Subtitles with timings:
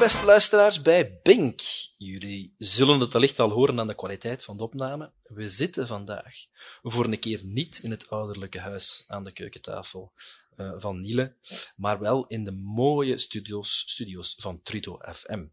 [0.00, 1.60] Beste luisteraars bij Bink.
[1.96, 5.12] Jullie zullen het wellicht al horen aan de kwaliteit van de opname.
[5.22, 6.34] We zitten vandaag
[6.82, 10.12] voor een keer niet in het ouderlijke huis aan de keukentafel
[10.56, 11.36] uh, van Niele,
[11.76, 15.44] maar wel in de mooie studio's, studio's van Trudo FM.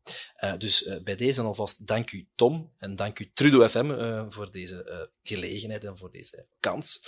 [0.44, 4.52] Uh, dus uh, bij deze alvast dank u Tom en dank u Trudo FM voor
[4.52, 7.02] deze gelegenheid en voor deze kans.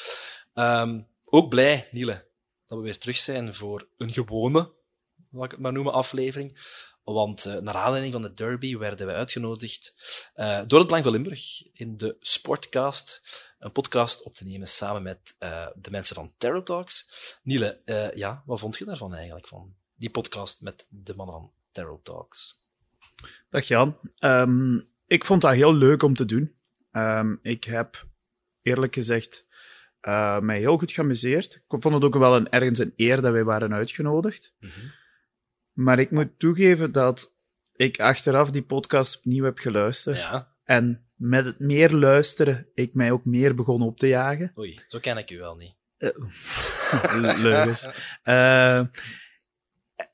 [0.54, 2.28] Um, ook blij, Niele,
[2.68, 4.78] dat we weer terug zijn voor een gewone,
[5.32, 6.58] laat ik het maar noemen, aflevering.
[7.14, 9.96] Want uh, naar aanleiding van de derby werden wij uitgenodigd
[10.36, 13.22] uh, door het Belang van Limburg in de Sportcast,
[13.60, 17.10] een podcast op te nemen samen met uh, de mensen van Terror Talks.
[17.44, 17.82] Niele,
[18.16, 22.64] ja, wat vond je daarvan eigenlijk, van die podcast met de mannen van Terror Talks?
[23.50, 23.98] Dag Jan.
[24.20, 26.56] Um, ik vond dat heel leuk om te doen.
[26.92, 28.08] Um, ik heb
[28.62, 29.48] eerlijk gezegd
[30.40, 31.56] mij heel goed geamuseerd.
[31.56, 34.56] Ik vond het ook wel een, ergens een eer dat wij waren uitgenodigd.
[34.60, 34.98] Mm -hmm.
[35.80, 37.36] Maar ik moet toegeven dat
[37.76, 40.18] ik achteraf die podcast opnieuw heb geluisterd.
[40.18, 40.56] Ja.
[40.64, 44.52] En met het meer luisteren, ik mij ook meer begon op te jagen.
[44.58, 45.76] Oei, zo ken ik u wel niet.
[45.98, 47.88] Uh, leugens.
[48.24, 48.82] uh,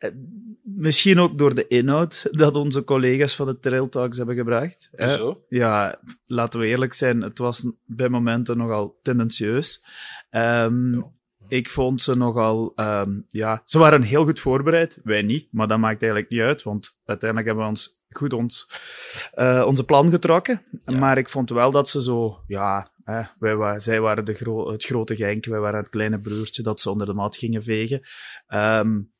[0.85, 4.89] misschien ook door de inhoud dat onze collega's van de Trail Talks hebben gebracht.
[4.93, 5.45] Zo?
[5.49, 9.85] Ja, laten we eerlijk zijn, het was bij momenten nogal tendentieus.
[10.29, 11.13] Um, ja.
[11.47, 14.99] Ik vond ze nogal, um, ja, ze waren heel goed voorbereid.
[15.03, 18.69] Wij niet, maar dat maakt eigenlijk niet uit, want uiteindelijk hebben we ons goed ons,
[19.35, 20.61] uh, onze plan getrokken.
[20.85, 20.97] Ja.
[20.97, 24.83] Maar ik vond wel dat ze zo, ja, hè, wij, zij waren de gro het
[24.83, 28.01] grote genk, wij waren het kleine broertje dat ze onder de mat gingen vegen.
[28.47, 29.13] Um,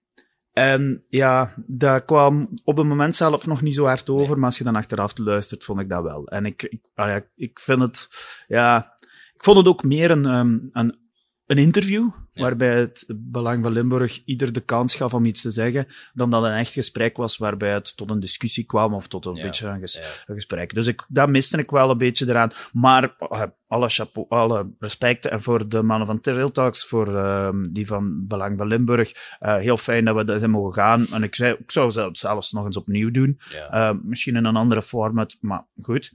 [0.52, 4.36] en ja, dat kwam op het moment zelf nog niet zo hard over, nee.
[4.36, 6.28] maar als je dan achteraf luistert, vond ik dat wel.
[6.28, 8.10] En ik, ik, ja, ik vind het,
[8.48, 8.94] ja,
[9.34, 11.04] ik vond het ook meer een, um, een
[11.46, 12.42] een interview, ja.
[12.42, 16.44] waarbij het Belang van Limburg ieder de kans gaf om iets te zeggen, dan dat
[16.44, 19.44] een echt gesprek was waarbij het tot een discussie kwam of tot een ja.
[19.44, 20.02] beetje een, ges ja.
[20.26, 20.74] een, gesprek.
[20.74, 22.52] Dus ik, dat miste ik wel een beetje eraan.
[22.74, 27.50] Maar uh, alle, chapeau, alle respect en voor de mannen van Trail Talks, voor uh,
[27.70, 31.06] die van Belang van Limburg, uh, heel fijn dat we daar zijn mogen gaan.
[31.08, 33.40] En ik, zei, ik zou het zelfs nog eens opnieuw doen.
[34.04, 36.14] misschien in een andere format, maar goed.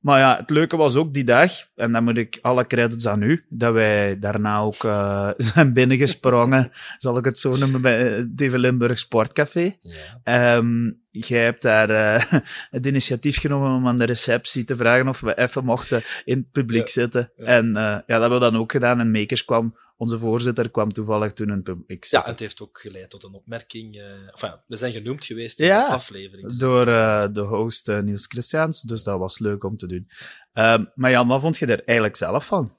[0.00, 3.22] Maar ja, het leuke was ook die dag, en dan moet ik alle credits aan
[3.22, 8.40] u, dat wij daarna ook uh, zijn binnengesprongen, zal ik het zo noemen, bij het
[8.40, 9.76] Even Limburg Sportcafé.
[10.22, 10.56] Ja.
[10.56, 12.40] Um, jij hebt daar uh,
[12.70, 16.50] het initiatief genomen om aan de receptie te vragen of we even mochten in het
[16.50, 16.92] publiek ja.
[16.92, 17.32] zitten.
[17.36, 17.44] Ja.
[17.44, 19.00] En uh, ja, dat hebben we dan ook gedaan.
[19.00, 22.04] En Makers kwam, onze voorzitter kwam toevallig toen het publiek.
[22.04, 23.96] Ja, het heeft ook geleid tot een opmerking.
[23.96, 26.58] Uh, enfin, we zijn genoemd geweest in ja, de aflevering.
[26.58, 26.84] door
[27.32, 30.10] de host Niels Christiaans, dus dat was leuk om te doen.
[30.52, 32.72] Ehm, maar Jan, wat vond je er eigenlijk zelf van?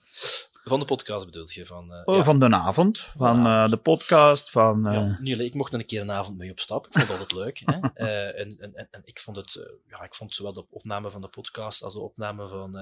[0.63, 1.65] Van de podcast bedoelt je?
[1.65, 2.23] Van, uh, oh, ja.
[2.23, 2.99] van de avond.
[2.99, 4.49] Van, uh, de podcast.
[4.49, 5.17] Van, uh...
[5.23, 6.85] ja, ik mocht een keer een avond mee op stap.
[6.85, 7.61] Ik vond dat altijd leuk.
[7.65, 7.79] Hè?
[8.41, 8.57] en,
[8.91, 11.99] en, ik vond het, ja, ik vond zowel de opname van de podcast als de
[11.99, 12.75] opname van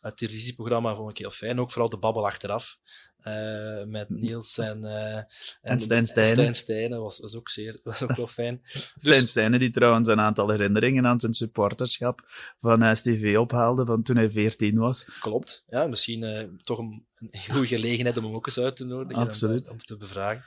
[0.00, 1.60] het televisieprogramma vond ik heel fijn.
[1.60, 2.78] Ook vooral de babbel achteraf.
[3.26, 5.26] Uh, met Niels en, uh, en,
[5.60, 6.54] en Stijn Stijnen.
[6.54, 8.60] Stijn was, was, ook zeer, was ook wel fijn.
[8.72, 8.90] Dus...
[8.94, 12.24] Stijn Stijnen, die trouwens een aantal herinneringen aan zijn supporterschap
[12.60, 15.04] van STV ophaalde van toen hij 14 was.
[15.20, 15.64] Klopt.
[15.68, 19.22] Ja, misschien uh, toch een, een goede gelegenheid om hem ook eens uit te nodigen.
[19.22, 19.66] Absoluut.
[19.66, 20.44] Om, om te bevragen.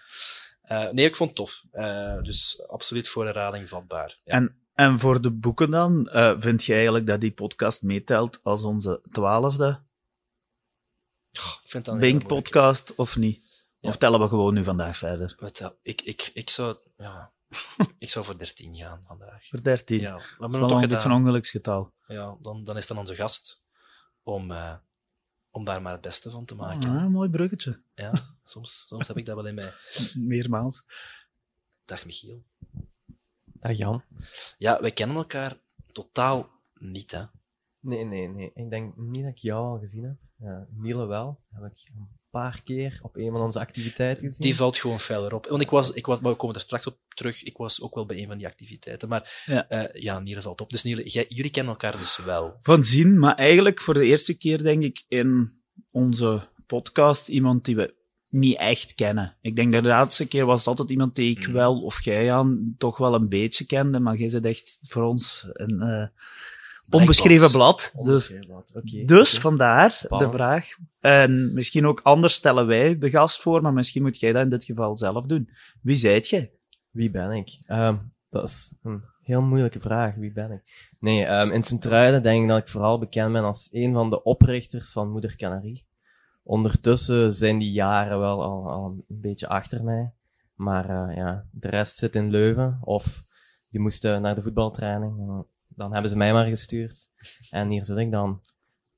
[0.91, 1.63] nee, ik vond het tof.
[2.23, 4.19] dus absoluut voor herhaling vatbaar.
[4.23, 4.33] Ja.
[4.33, 6.09] En, en voor de boeken dan,
[6.39, 9.87] vind je eigenlijk dat die podcast meetelt als onze twaalfde?
[11.39, 13.63] Oh, Bink podcast of niet?
[13.79, 13.89] Ja.
[13.89, 15.35] Of tellen we gewoon nu vandaag verder?
[15.39, 17.33] Wat, ik, ik, ik, zou, ja,
[17.97, 19.47] ik zou voor 13 gaan vandaag.
[19.47, 19.99] Voor 13?
[19.99, 21.11] Ja, we hebben toch gedaan.
[21.11, 21.93] een ongeluksgetal.
[22.07, 23.65] Ja, dan, dan is dan onze gast
[24.23, 24.75] om, uh,
[25.49, 26.89] om daar maar het beste van te maken.
[26.89, 27.83] Ah, mooi bruggetje.
[27.93, 28.13] Ja,
[28.43, 29.73] soms, soms heb ik dat wel in mij.
[30.15, 30.83] Meermaals.
[31.85, 32.43] Dag Michiel.
[33.43, 34.03] Dag Jan.
[34.57, 35.57] Ja, wij kennen elkaar
[35.91, 37.23] totaal niet, hè?
[37.79, 38.51] Nee, nee, nee.
[38.53, 40.17] Ik denk niet dat ik jou al gezien heb.
[40.39, 41.39] Ja, Niele wel.
[41.49, 44.41] Heb ik een paar keer op een van onze activiteiten gezien.
[44.41, 45.47] Die valt gewoon feller op.
[45.47, 47.95] Want ik was, ik was, maar we komen er straks op terug, ik was ook
[47.95, 49.09] wel bij een van die activiteiten.
[49.09, 50.69] Maar ja, uh, ja Niele valt op.
[50.69, 52.57] Dus Niele, jij, jullie kennen elkaar dus wel.
[52.61, 57.75] Van zien, maar eigenlijk voor de eerste keer denk ik in onze podcast iemand die
[57.75, 57.97] we
[58.29, 59.37] niet echt kennen.
[59.41, 61.53] Ik denk de laatste keer was het altijd iemand die ik mm.
[61.53, 65.49] wel, of jij aan, toch wel een beetje kende, maar jij zit echt voor ons
[65.53, 65.81] een...
[65.81, 66.07] Uh,
[66.89, 67.93] onbeschreven blad.
[68.01, 68.31] Dus,
[68.73, 69.41] okay, dus okay.
[69.41, 70.31] vandaar Spannend.
[70.31, 70.67] de vraag.
[70.99, 74.49] En misschien ook anders stellen wij de gast voor, maar misschien moet jij dat in
[74.49, 75.49] dit geval zelf doen.
[75.81, 76.51] Wie zijt jij?
[76.89, 77.57] Wie ben ik?
[77.67, 80.15] Um, dat is een heel moeilijke vraag.
[80.15, 80.93] Wie ben ik?
[80.99, 84.23] Nee, um, in Sint-Truiden denk ik dat ik vooral bekend ben als een van de
[84.23, 85.87] oprichters van Moeder Canarie.
[86.43, 90.13] Ondertussen zijn die jaren wel al, al een beetje achter mij.
[90.55, 93.23] Maar uh, ja, de rest zit in Leuven of
[93.69, 95.45] die moesten naar de voetbaltraining.
[95.79, 97.07] Dan hebben ze mij maar gestuurd.
[97.49, 98.41] En hier zit ik dan.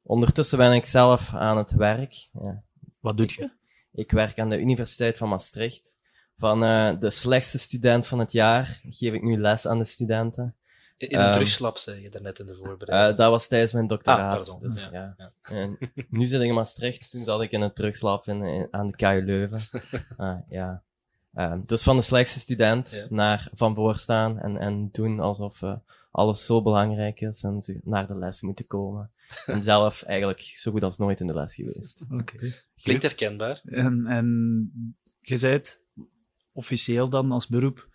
[0.01, 2.27] Ondertussen ben ik zelf aan het werk.
[2.33, 2.61] Ja.
[2.99, 3.49] Wat doet je?
[3.91, 5.95] Ik werk aan de Universiteit van Maastricht.
[6.37, 10.55] Van eh, de slechtste student van het jaar geef ik nu les aan de studenten.
[10.97, 13.11] In een Ehm, terugslap, zei je daarnet in de voorbereiding.
[13.11, 14.33] Eh, dat was tijdens mijn doctoraat.
[14.33, 14.59] Ah, pardon.
[14.61, 15.31] Dus, Ja, ja.
[15.43, 15.55] ja.
[15.55, 15.77] En
[16.09, 17.11] nu zit ik in Maastricht.
[17.11, 19.59] Toen zat ik in een terugslap in, in- aan de KU Leuven.
[20.17, 20.81] Ah, ja.
[21.33, 23.05] Ehm, dus van de slechtste student Ja.
[23.09, 25.73] naar van voorstaan en, en doen alsof eh,
[26.11, 29.11] alles zo belangrijk is en ze naar de les moeten komen.
[29.45, 32.05] En zelf eigenlijk zo goed als nooit in de les geweest.
[32.09, 32.37] Oké.
[32.81, 33.61] Klinkt herkenbaar.
[33.65, 34.27] En, en
[35.19, 35.85] je zei het
[36.51, 37.89] officieel dan als beroep?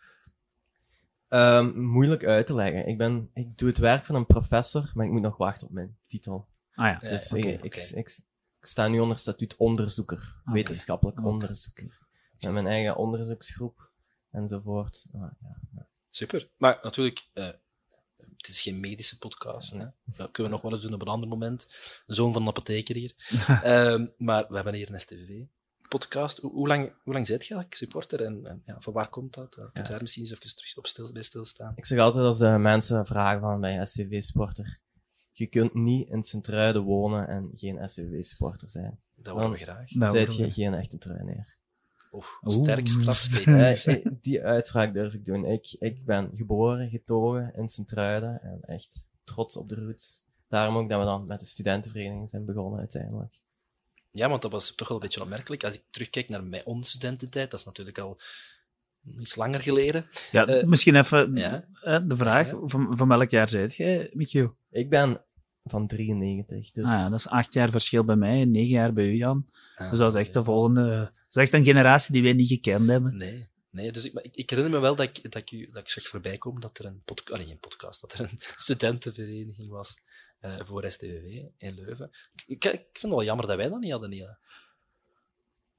[1.29, 2.87] Ehm, moeilijk uit te leggen.
[2.87, 5.73] Ik, ben, ik doe het werk van een professor, maar ik moet nog wachten op
[5.73, 6.49] mijn titel.
[6.75, 6.99] Ah ja.
[7.01, 7.67] Ja, dus oké, ik, oké.
[7.67, 8.21] ik, ik,
[8.61, 11.99] ik sta nu onder statuut onderzoeker, wetenschappelijk onderzoeker.
[12.41, 13.91] Met mijn eigen onderzoeksgroep
[14.31, 15.07] enzovoort.
[15.13, 15.31] Ah,
[15.75, 15.87] ja.
[16.09, 16.49] Super.
[16.57, 17.49] Maar natuurlijk, eh
[18.47, 19.71] het is geen medische podcast.
[19.71, 19.87] Hè?
[20.05, 21.67] Dat kunnen we nog wel eens doen op een ander moment.
[22.07, 23.15] Zoon van een apotheker hier.
[23.63, 26.39] Ehm, maar we hebben hier een STV-podcast.
[26.39, 28.25] Hoe, hoe lang, hoe lang zit je eigenlijk supporter?
[28.25, 29.55] En, en ja, van waar komt dat?
[29.55, 31.73] Kun je daar misschien eens even terug op stil, bij stilstaan?
[31.77, 34.79] Ik zeg altijd als de mensen vragen van bij een SCV-sporter,
[35.33, 39.01] je kunt niet in Sint-Truiden wonen en geen SCV-sporter zijn.
[39.15, 39.91] Dat horen we graag.
[39.91, 41.57] Horen je geen echte truineer.
[42.17, 42.87] Oef, sterk.
[43.47, 45.45] Eh, eh, die uitspraak durf ik doen.
[45.45, 50.23] Ik, ik ben geboren, getogen in Sint-Truiden en echt trots op de roots.
[50.49, 53.41] Daarom ook dat we dan met de studentenvereniging zijn begonnen uiteindelijk.
[54.11, 55.65] Ja, want dat was toch wel een beetje opmerkelijk.
[55.65, 58.19] Als ik terugkijk naar mijn onze studententijd, dat is natuurlijk al
[59.19, 60.07] iets langer geleden.
[60.31, 61.65] Ja, Eh, misschien even Ja.
[61.83, 62.59] eh, de vraag, Ja.
[62.63, 64.57] van, van welk jaar zijt jij, Michiel?
[64.71, 65.25] Ik ben
[65.67, 68.93] van 93, dus Ah ja, dat is acht jaar verschil bij mij en negen jaar
[68.93, 69.47] bij u, Jan.
[69.75, 71.13] Ah, Dus dat is echt de volgende...
[71.29, 73.17] Dat is echt een generatie die wij niet gekend hebben.
[73.17, 75.83] Nee, nee dus ik, maar ik, ik herinner me wel dat ik, dat ik, dat
[75.83, 79.99] ik zag voorbij komen dat er een podcast, geen podcast, dat er een studentenvereniging was
[80.41, 82.11] eh, voor STVV in Leuven.
[82.35, 84.11] Ik, ik, ik vind het wel jammer dat wij dat niet hadden.
[84.11, 84.29] Niet,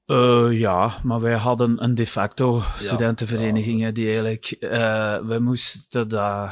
[0.08, 6.08] Eh, ja, maar wij hadden een de facto studentenvereniging, die eigenlijk, eh wij moesten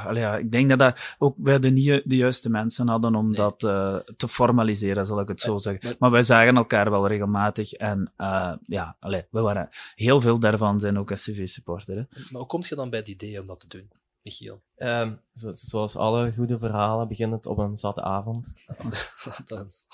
[0.06, 3.26] allee, ja, ik denk dat, dat ook wij de, niet, de juiste mensen hadden om
[3.26, 3.34] Nee.
[3.34, 5.80] dat eh, te formaliseren, zal ik het zo zeggen.
[5.88, 8.12] maar- Maar wij zagen elkaar wel regelmatig en
[8.62, 11.94] ja, allee, we waren, heel veel daarvan zijn ook SCV-supporter.
[11.96, 13.90] Maar hoe kom je dan bij het idee om dat te doen,
[14.26, 14.62] Michiel?
[14.76, 18.52] ehm, zo, zoals alle goede verhalen begint het op een zatte avond.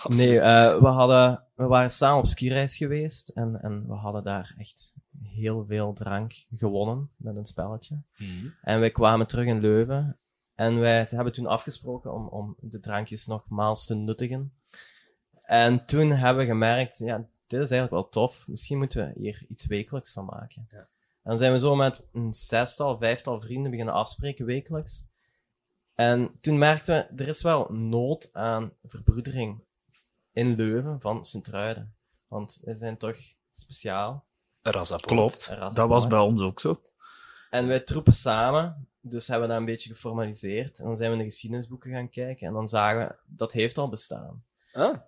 [0.08, 4.54] Nee, eh, we, hadden, we waren samen op skireis geweest en, en we hadden daar
[4.58, 8.02] echt heel veel drank gewonnen met een spelletje.
[8.16, 8.48] Mhm.
[8.62, 10.18] En wij kwamen terug in Leuven.
[10.54, 14.52] En wij ze hebben toen afgesproken om, om de drankjes nogmaals te nuttigen.
[15.40, 18.48] En toen hebben we gemerkt, ja, dit is eigenlijk wel tof.
[18.48, 20.66] Misschien moeten we hier iets wekelijks van maken.
[20.70, 20.86] Ja.
[21.22, 25.10] En dan zijn we zo met een zestal, vijftal vrienden beginnen afspreken wekelijks.
[25.94, 29.64] En toen merkten we, er is wel nood aan verbroedering
[30.32, 31.94] in Leuven van Sint-Truiden.
[32.26, 33.16] Want wij zijn toch
[33.52, 34.24] speciaal.
[34.62, 35.06] Rasaport.
[35.06, 36.82] Klopt, dat was bij ons ook zo.
[37.50, 40.78] En wij troepen samen, dus hebben we dat een beetje geformaliseerd.
[40.78, 43.78] En dan zijn we in de geschiedenisboeken gaan kijken en dan zagen we, dat heeft
[43.78, 44.44] al bestaan.
[44.72, 44.98] Ah,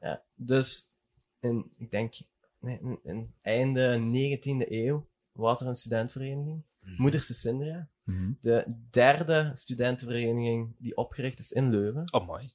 [0.00, 0.94] Ja, dus
[1.40, 2.14] in, ik denk,
[2.58, 7.02] nee, in, in einde 19e eeuw was er een studentenvereniging, Mhm.
[7.02, 7.88] Moeders Cecindria.
[8.02, 8.32] Mhm.
[8.40, 12.12] De derde studentenvereniging die opgericht is in Leuven.
[12.12, 12.52] oh, mooi.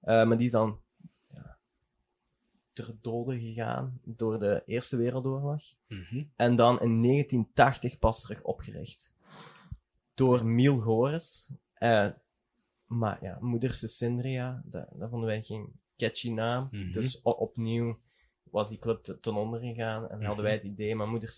[0.00, 0.80] Eh, maar die is dan
[1.32, 1.58] ja,
[2.72, 5.62] ter dode gegaan door de Eerste Wereldoorlog.
[5.88, 6.24] Mhm.
[6.36, 9.12] En dan in 1980 pas terug opgericht.
[10.14, 11.50] Door Miel Goris.
[11.74, 12.08] Eh,
[12.86, 16.68] maar ja, Moeder Cecindria, dat, dat vonden wij geen catchy naam.
[16.92, 17.98] Dus o- opnieuw
[18.54, 20.08] was die club te- ten onder gegaan.
[20.08, 20.26] En Mhm.
[20.26, 21.32] hadden wij het idee, maar Moeder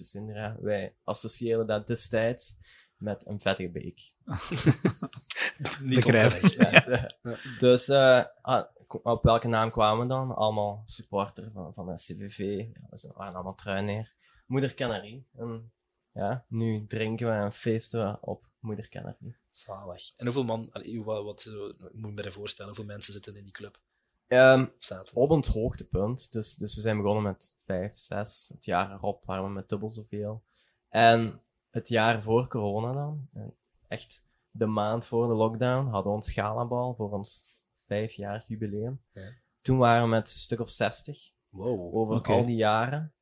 [0.61, 2.57] wij associëren dat destijds
[2.97, 4.13] met een vettige beek.
[5.81, 6.53] Niet onterecht.
[6.53, 7.15] Ja,
[7.59, 8.65] dus eh, ah,
[9.03, 10.35] op welke naam kwamen we dan?
[10.35, 12.39] Allemaal supporter van, van de CVV.
[12.73, 14.15] Ja, we waren allemaal truineer.
[14.47, 15.27] Moeder Canarie.
[15.37, 15.73] En
[16.13, 19.37] ja, nu drinken we en feesten we op Moeder Canarie.
[19.51, 20.13] Zalig.
[20.17, 23.37] En hoeveel man, allee, wat, wat zo- ik moet me me voorstellen, hoeveel mensen zitten
[23.37, 23.79] in die club?
[24.27, 24.67] Ehm,
[25.15, 26.33] op ons hoogtepunt.
[26.33, 28.51] Dus, dus we zijn begonnen met vijf, zes.
[28.55, 30.43] Het jaar erop waren we met dubbel zoveel.
[30.89, 31.41] En
[31.71, 33.55] het jaar voor corona dan, en
[33.89, 37.45] echt de maand voor de lockdown, hadden we ons galabal voor ons
[37.87, 39.03] vijfjarig jubileum.
[39.13, 39.33] Ja.
[39.61, 41.35] Toen waren we met een stuk of zestig.
[41.49, 41.97] Wow.
[41.97, 43.13] over al die jaren.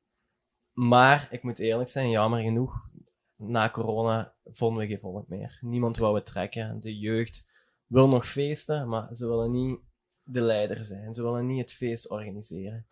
[0.71, 2.89] Maar ik moet eerlijk zijn, jammer genoeg,
[3.35, 5.57] na corona vonden we geen volk meer.
[5.61, 6.79] Niemand wou het trekken.
[6.79, 7.51] De jeugd
[7.85, 9.79] wil nog feesten, maar ze willen niet
[10.25, 11.13] de leider zijn.
[11.13, 12.85] Ze willen niet het feest organiseren.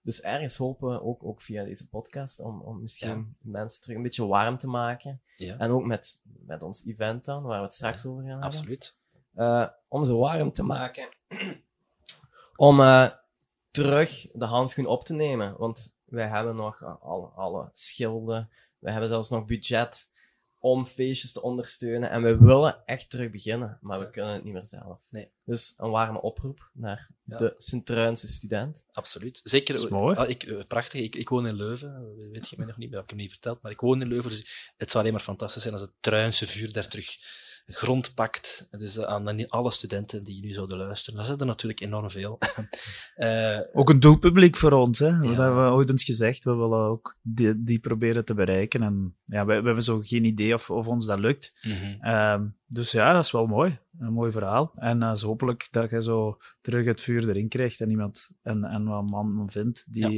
[0.00, 4.02] Dus ergens hopen we ook, ook via deze podcast om, om misschien mensen terug een
[4.02, 5.20] beetje warm te maken.
[5.36, 8.46] Ja, En ook met, met ons event dan, waar we het straks over gaan hebben.
[8.46, 8.96] absoluut.
[9.34, 11.08] Eh, om ze warm te maken.
[12.56, 13.10] om eh,
[13.70, 15.56] terug de handschoen op te nemen.
[15.58, 18.50] Want wij hebben nog eh, alle, alle schilden.
[18.78, 20.10] We hebben zelfs nog budget
[20.64, 22.10] om feestjes te ondersteunen.
[22.10, 23.78] En we willen echt terug beginnen.
[23.80, 25.06] Maar we kunnen het niet meer zelf.
[25.10, 25.30] Nee.
[25.44, 27.36] Dus een warme oproep naar Ja.
[27.36, 28.84] de Sint-Truinse student.
[28.92, 29.40] Absoluut.
[29.42, 29.74] Zeker.
[29.74, 30.16] Dat is mooi.
[30.16, 31.00] Ah, ik, eh, prachtig.
[31.00, 31.92] Ik, ik woon in Leuven.
[32.16, 33.62] Dat weet je mij nog niet, dat heb ik hem niet verteld.
[33.62, 34.30] Maar ik woon in Leuven.
[34.30, 37.16] Dus het zou alleen maar fantastisch zijn als het Truinse vuur daar terug
[37.66, 38.68] grond pakt.
[38.70, 41.18] Dus eh, aan alle studenten die nu zouden luisteren.
[41.18, 42.38] Dat zijn er natuurlijk enorm veel.
[43.14, 45.10] Eh, Ook een doelpubliek voor ons, hè.
[45.10, 46.44] Dat hebben we ooit eens gezegd.
[46.44, 48.82] We willen ook die, die proberen te bereiken.
[48.82, 51.52] En ja, we, we hebben zo geen idee of, of ons dat lukt.
[51.62, 52.00] mhm.
[52.00, 53.78] Ehm, dus ja, dat is wel mooi.
[53.98, 54.72] Een mooi verhaal.
[54.76, 58.84] En is hopelijk dat je zo terug het vuur erin krijgt en iemand en, en
[58.84, 60.08] wat man vindt die,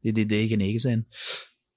[0.00, 1.06] die die idee genegen zijn.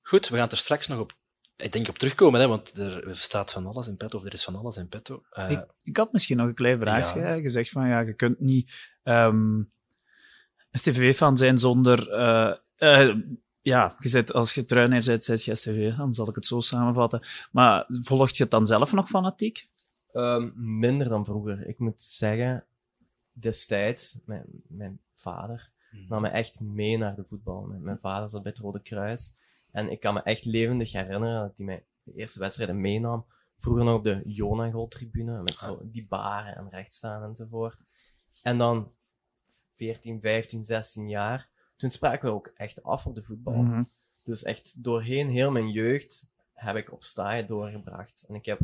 [0.02, 1.18] Goed, we gaan het er straks nog op,
[1.64, 4.44] ik denk op terugkomen, hè, want er staat van alles in petto, of er is
[4.44, 5.24] van alles in petto.
[5.32, 7.20] Eh, Ik, ik had misschien nog een klein vraagje.
[7.20, 7.40] Ja.
[7.40, 8.72] Gezegd van ja, je kunt niet
[9.04, 9.62] ehm
[10.72, 12.10] STV-fan zijn zonder.
[12.12, 13.16] eh, eh,
[13.62, 16.60] ja, je zet, als je truiner bent, zet je STV, dan zal ik het zo
[16.60, 17.22] samenvatten.
[17.52, 19.68] Maar volgt je het dan zelf nog fanatiek?
[20.12, 20.50] Ehm,
[20.80, 21.68] minder dan vroeger.
[21.68, 22.66] Ik moet zeggen,
[23.32, 25.70] destijds, mijn, mijn vader
[26.08, 27.62] nam me echt mee naar de voetbal.
[27.62, 29.34] Mijn, mijn vader zat bij het Rode Kruis.
[29.72, 33.26] En ik kan me echt levendig herinneren dat hij mij de eerste wedstrijden meenam.
[33.58, 37.84] Vroeger nog op de Jonagol-tribune, met zo die baren en rechtstaan enzovoort.
[38.44, 38.92] En dan
[39.76, 43.62] 14, 15, 16 jaar, toen spraken we ook echt af op de voetbal.
[43.62, 43.84] Mhm.
[44.24, 48.26] Dus echt doorheen heel mijn jeugd heb ik op staaien doorgebracht.
[48.28, 48.60] En ik heb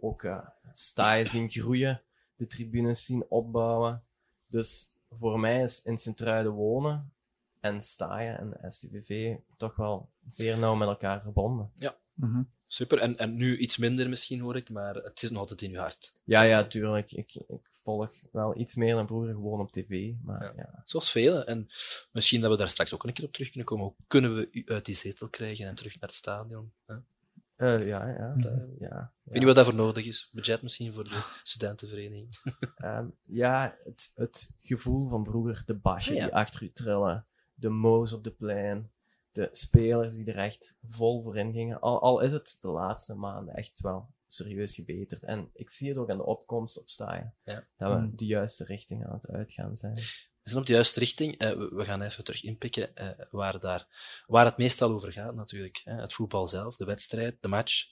[0.00, 2.02] ook eh staaien zien groeien,
[2.36, 4.04] de tribunes zien opbouwen.
[4.46, 7.11] Dus voor mij is in Sint-Truiden wonen
[7.62, 11.72] en staaien en STVV toch wel zeer nauw met elkaar verbonden.
[12.14, 12.42] Mhm.
[12.66, 12.98] Super.
[12.98, 15.78] En, en nu iets minder misschien, hoor ik, maar het is nog altijd in uw
[15.78, 16.14] hart.
[16.24, 17.12] Ja, ja, tuurlijk.
[17.12, 20.12] Ik, ik volg wel iets meer dan vroeger gewoon op tv.
[20.22, 20.52] Maar Ja.
[20.56, 20.82] ja.
[20.84, 21.46] Zoals velen.
[21.46, 21.68] En
[22.12, 23.84] misschien dat we daar straks ook een keer op terug kunnen komen.
[23.84, 26.72] Hoe kunnen we u uit die zetel krijgen en terug naar het stadion?
[26.86, 26.94] Hè?
[26.94, 27.02] Ik
[27.56, 28.34] Eh, ja, ja.
[28.36, 28.48] Mhm.
[28.78, 30.28] ja, weet niet wat daarvoor nodig is.
[30.32, 32.28] Budget misschien voor de studentenvereniging.
[32.76, 36.24] Ehm, ja, het, het gevoel van vroeger, de basje Ja.
[36.24, 37.26] die achter u trillen,
[37.62, 38.90] de moos op de plein,
[39.32, 41.80] de spelers die er echt vol voor in gingen.
[41.80, 45.22] Al, al is het de laatste maanden echt wel serieus gebeterd.
[45.22, 47.66] En ik zie het ook aan de opkomst op staaien, Ja.
[47.76, 48.16] dat we Mm.
[48.16, 49.94] de juiste richting aan het uitgaan zijn.
[49.94, 51.38] We zijn op de juiste richting.
[51.38, 53.86] Eh, we, we gaan even terug inpikken eh, waar, daar,
[54.26, 55.80] waar het meestal over gaat, natuurlijk.
[55.84, 55.94] Hè.
[56.00, 57.84] Het voetbal zelf, de wedstrijd, de match.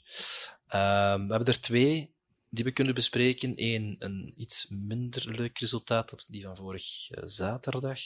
[0.66, 2.14] Ehm, we hebben er twee
[2.50, 3.52] die we kunnen bespreken.
[3.56, 8.00] Eén, een iets minder leuk resultaat, dat die van vorig eh, zaterdag.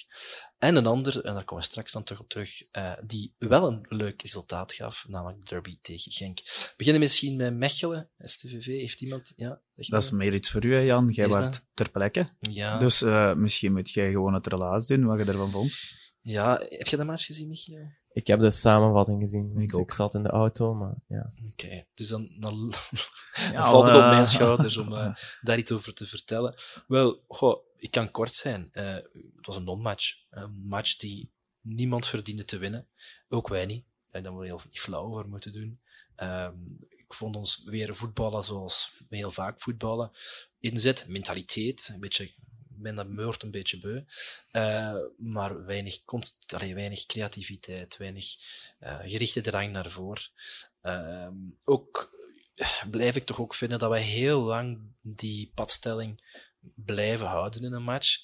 [0.59, 3.69] En een ander, en daar komen we straks dan toch op terug, eh, die wel
[3.69, 6.39] een leuk resultaat gaf, namelijk de derby tegen Genk.
[6.45, 8.67] We beginnen misschien met Mechelen, STVV.
[8.67, 9.33] Heeft iemand...
[9.37, 11.09] Ja, Dat is meer iets voor u, hè, Jan.
[11.09, 11.69] Jij dat?
[11.75, 12.29] ter plekke.
[12.41, 15.73] Ja, Dus eh, misschien moet jij gewoon het relaas doen, wat je ervan vond.
[16.21, 17.93] ja, heb je de match gezien, Michiel?
[18.15, 19.93] Ik heb de samenvatting gezien, Ik ik, ook.
[19.93, 21.33] zat in de auto, maar ja.
[21.51, 22.73] Oké, dus dan, dan,
[23.35, 26.55] Ja, dan valt het op eh, mijn schouders om eh, daar iets over te vertellen.
[26.87, 28.69] Wel, goh, ik kan kort zijn.
[28.73, 30.17] Eh, het was een non-match.
[30.31, 32.89] Een match die niemand verdiende te winnen.
[33.29, 33.85] Ook wij niet.
[34.11, 35.81] Daar hebben we heel niet flauw over moeten doen.
[36.17, 36.55] Ehm,
[36.89, 40.11] ik vond ons weer voetballen zoals we heel vaak voetballen.
[40.61, 42.35] Inzet, mentaliteit, een beetje,
[42.77, 44.03] ben dat meurt een beetje beu.
[44.51, 45.99] Eh, maar weinig,
[46.47, 48.35] allee, weinig creativiteit, weinig
[48.79, 50.23] eh, gerichte drang naar voren.
[50.81, 52.13] Ehm, ook
[52.91, 56.23] blijf ik toch ook vinden dat wij heel lang die padstelling
[56.75, 58.19] blijven houden in een match.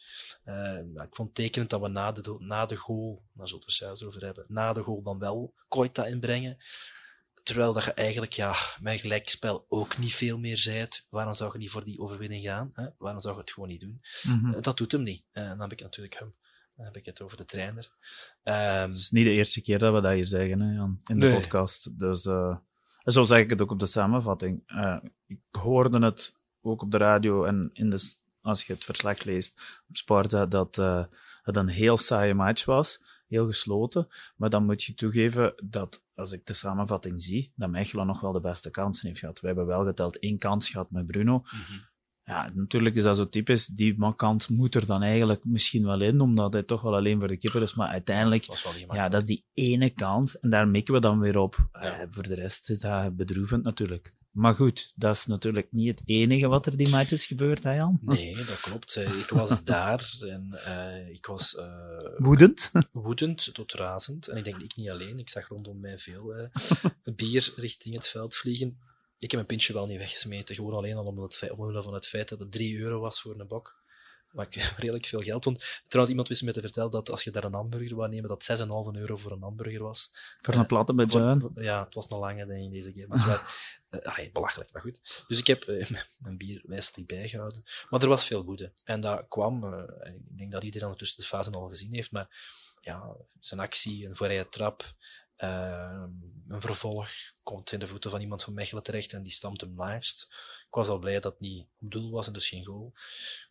[0.44, 4.00] Eh, ik vond tekenend dat we na de, na de goal, daar zullen we het
[4.00, 6.58] er over hebben, na de goal dan wel Koita inbrengen.
[7.50, 11.06] Terwijl dat je eigenlijk, ja, met gelijkspel ook niet veel meer zijt.
[11.08, 12.70] Waarom zou je niet voor die overwinning gaan?
[12.74, 12.86] Hè?
[12.98, 14.00] Waarom zou je het gewoon niet doen?
[14.22, 14.54] Mhm.
[14.54, 15.22] Eh, dat doet hem niet.
[15.32, 16.34] Eh, dan heb ik natuurlijk hem.
[16.76, 17.90] Dan heb ik het over de trainer.
[18.42, 21.18] Ehm, Het is niet de eerste keer dat we dat hier zeggen hè, Jan, in
[21.18, 21.40] de Nee.
[21.40, 21.98] podcast.
[21.98, 22.56] Dus eh,
[23.02, 24.62] en zo zeg ik het ook op de samenvatting.
[25.26, 29.60] Ik hoorde het ook op de radio en in de, als je het verslag leest
[29.88, 30.76] op Sparta, dat
[31.42, 33.00] het een heel saaie match was.
[33.30, 34.08] Heel gesloten.
[34.36, 38.32] Maar dan moet je toegeven dat, als ik de samenvatting zie, dat Mechelen nog wel
[38.32, 39.40] de beste kansen heeft gehad.
[39.40, 41.42] We hebben wel geteld één kans gehad met Bruno.
[41.44, 41.88] mhm.
[42.24, 43.66] Ja, natuurlijk is dat zo typisch.
[43.66, 47.28] Die kans moet er dan eigenlijk misschien wel in, omdat hij toch wel alleen voor
[47.28, 47.74] de keeper is.
[47.74, 48.46] Maar uiteindelijk
[48.92, 50.34] ja, dat is die ene kant.
[50.34, 51.68] En daar mikken we dan weer op.
[51.72, 51.80] Ja.
[51.80, 54.14] Eh, voor de rest is dat bedroevend natuurlijk.
[54.30, 57.98] Maar goed, dat is natuurlijk niet het enige wat er die matches gebeurt, hè Jan?
[58.02, 58.96] Nee, dat klopt.
[58.96, 61.66] Ik was daar en eh, ik was eh,
[62.16, 62.70] Woedend.
[62.92, 64.28] woedend tot razend.
[64.28, 65.18] En ik denk ik niet alleen.
[65.18, 66.48] Ik zag rondom mij veel eh,
[67.16, 68.68] bier richting het veld vliegen.
[69.18, 70.54] Ik heb mijn pintje wel niet weggesmeten.
[70.54, 73.20] Gewoon alleen al omdat het, feit- omwille van het feit dat het 3 euro was
[73.20, 73.79] voor een bok.
[74.32, 75.82] Wat ik redelijk veel geld vond.
[75.86, 78.58] Trouwens, iemand wist me te vertellen dat als je daar een hamburger wou nemen, dat
[78.94, 80.14] 6,5 euro voor een hamburger was.
[80.40, 81.52] Voor een platte bij John.
[81.54, 83.08] Ja, het was een lange denk ik deze keer.
[83.08, 83.54] Maar zwaar,
[83.90, 85.24] eh, allee, belachelijk, maar goed.
[85.28, 85.90] Dus ik heb eh,
[86.24, 87.62] mijn bier wijselijk bijgehouden.
[87.88, 88.72] Maar er was veel woede.
[88.84, 92.12] En dat kwam, eh, en ik denk dat iedereen ondertussen de fase al gezien heeft,
[92.12, 92.28] maar
[92.80, 94.94] ja, zijn actie, een voorrijde trap,
[95.40, 96.02] eh,
[96.48, 97.08] een vervolg,
[97.42, 100.34] komt in de voeten van iemand van Mechelen terecht en die stamt hem naast.
[100.70, 102.92] Ik was al blij dat het niet doel was en dus geen goal.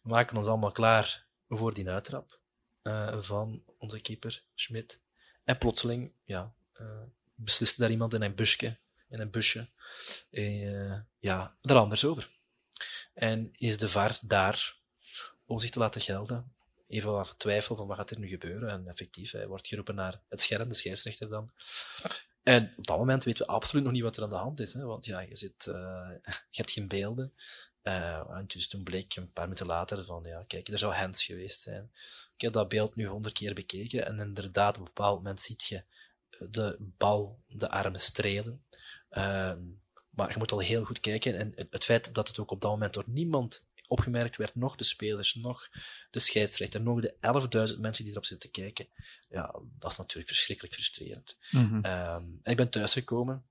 [0.01, 2.39] We maken ons allemaal klaar voor die uittrap
[2.81, 5.03] eh, van onze keeper, Schmidt.
[5.43, 7.01] En plotseling, ja, eh,
[7.35, 8.77] besliste daar iemand in een busje,
[9.09, 9.67] in een busje,
[10.31, 12.31] eh, ja, er anders over.
[13.13, 14.77] En is de VAR daar
[15.45, 16.53] om zich te laten gelden?
[16.87, 18.69] Even wat twijfel van wat gaat er nu gebeuren.
[18.69, 21.51] En effectief, hij wordt geroepen naar het scherm, de scheidsrechter dan.
[22.49, 24.73] En op dat moment weten we absoluut nog niet wat er aan de hand is.
[24.73, 24.85] Hè?
[24.85, 26.09] Want ja, je, zit, eh,
[26.51, 27.33] je hebt geen beelden.
[27.81, 31.25] Eh, en dus toen bleek een paar minuten later van, ja, kijk, er zou hands
[31.25, 31.91] geweest zijn.
[32.35, 35.63] Ik heb dat beeld nu honderd keer bekeken en inderdaad, op een bepaald moment ziet
[35.63, 35.83] je
[36.49, 38.63] de bal, de armen strelen.
[39.09, 39.61] Ehm,
[40.09, 41.35] maar je moet al heel goed kijken.
[41.37, 44.83] En het feit dat het ook op dat moment door niemand opgemerkt werd, nog de
[44.83, 45.69] spelers, nog
[46.11, 47.15] de scheidsrechter, nog de
[47.73, 48.87] 11.000 mensen die erop zitten te kijken,
[49.29, 51.37] ja, dat is natuurlijk verschrikkelijk frustrerend.
[51.51, 51.85] Mhm.
[51.85, 53.45] Ehm, en ik ben thuisgekomen,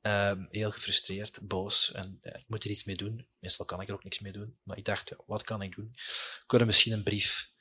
[0.00, 3.26] ehm, heel gefrustreerd, boos, en ja, ik moet er iets mee doen.
[3.38, 5.74] Meestal kan ik er ook niks mee doen, maar ik dacht, ja, wat kan ik
[5.74, 5.90] doen?
[5.94, 7.52] Ik kon er misschien een brief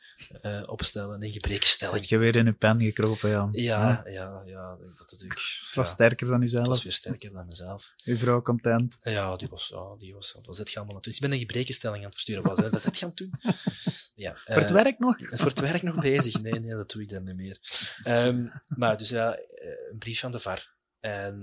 [0.42, 2.00] eh, opstellen, een gebrekenstelling.
[2.00, 3.50] Zit je weer in je pen gekropen, Jan?
[3.52, 5.40] Ja, ja, ja, dat natuurlijk.
[5.40, 6.84] Het was ja, sterker dan dat was uzelf.
[6.84, 7.94] weer sterker dan mezelf.
[8.04, 8.98] Uw vrouw content.
[9.02, 11.14] Ja, die was, ja, die was, dat was het gaan aan het doen.
[11.14, 12.44] Ik ben een gebrekenstelling aan het versturen.
[12.44, 12.64] Was, hè.
[12.64, 13.34] Dat is het gaan doen.
[14.16, 15.18] Ja, Voor het eh, werk nog?
[15.40, 16.42] voor het werk nog bezig.
[16.42, 17.60] Nee, nee, dat doe ik dan niet meer.
[18.04, 20.78] Ehm, maar dus ja, eh, een brief aan de VAR.
[21.00, 21.42] En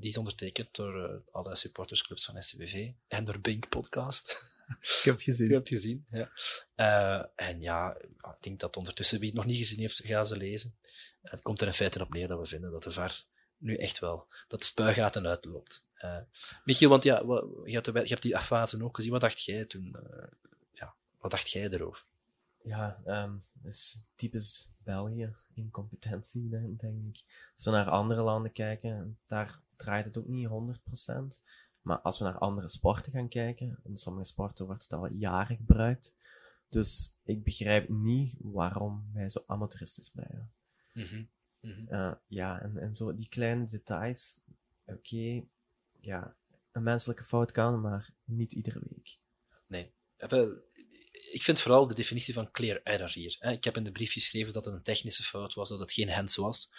[0.00, 4.54] die is ondertekend door alle supportersclubs van SCBV en door Bink Podcast.
[4.80, 5.48] Ik heb het gezien.
[5.48, 6.30] Je hebt het gezien, ja.
[6.74, 10.36] Eh, en ja, ik denk dat ondertussen wie het nog niet gezien heeft, gaan ze
[10.36, 10.76] lezen.
[11.22, 13.24] Het komt er in feite op neer dat we vinden dat de VAR
[13.58, 15.84] nu echt wel, dat de spuigaten uitloopt.
[15.94, 16.18] Eh
[16.64, 19.12] Michiel, want ja, wat- je hebt, de- je hebt die fase ook gezien.
[19.12, 19.96] Wat dacht jij toen?
[19.96, 20.26] eh,
[20.72, 22.04] ja, wat dacht jij erover?
[22.62, 27.22] Ja, ehm dus typisch België in competentie, denk, denk ik.
[27.54, 31.42] Als we naar andere landen kijken, daar draait het ook niet 100%.
[31.86, 35.56] Maar als we naar andere sporten gaan kijken, in sommige sporten wordt het al jaren
[35.56, 36.14] gebruikt.
[36.68, 40.52] Dus ik begrijp niet waarom wij zo amateuristisch blijven.
[41.88, 44.40] Eh, ja, en, en zo die kleine details,
[44.84, 45.44] oké,
[46.00, 46.36] ja,
[46.72, 49.18] een menselijke fout kan, maar niet iedere week.
[49.66, 49.92] Nee.
[50.16, 50.42] Eh,
[51.32, 53.36] Ik vind vooral de definitie van clear error hier.
[53.40, 56.10] Ik heb in de brief geschreven dat het een technische fout was, dat het geen
[56.10, 56.70] hands was.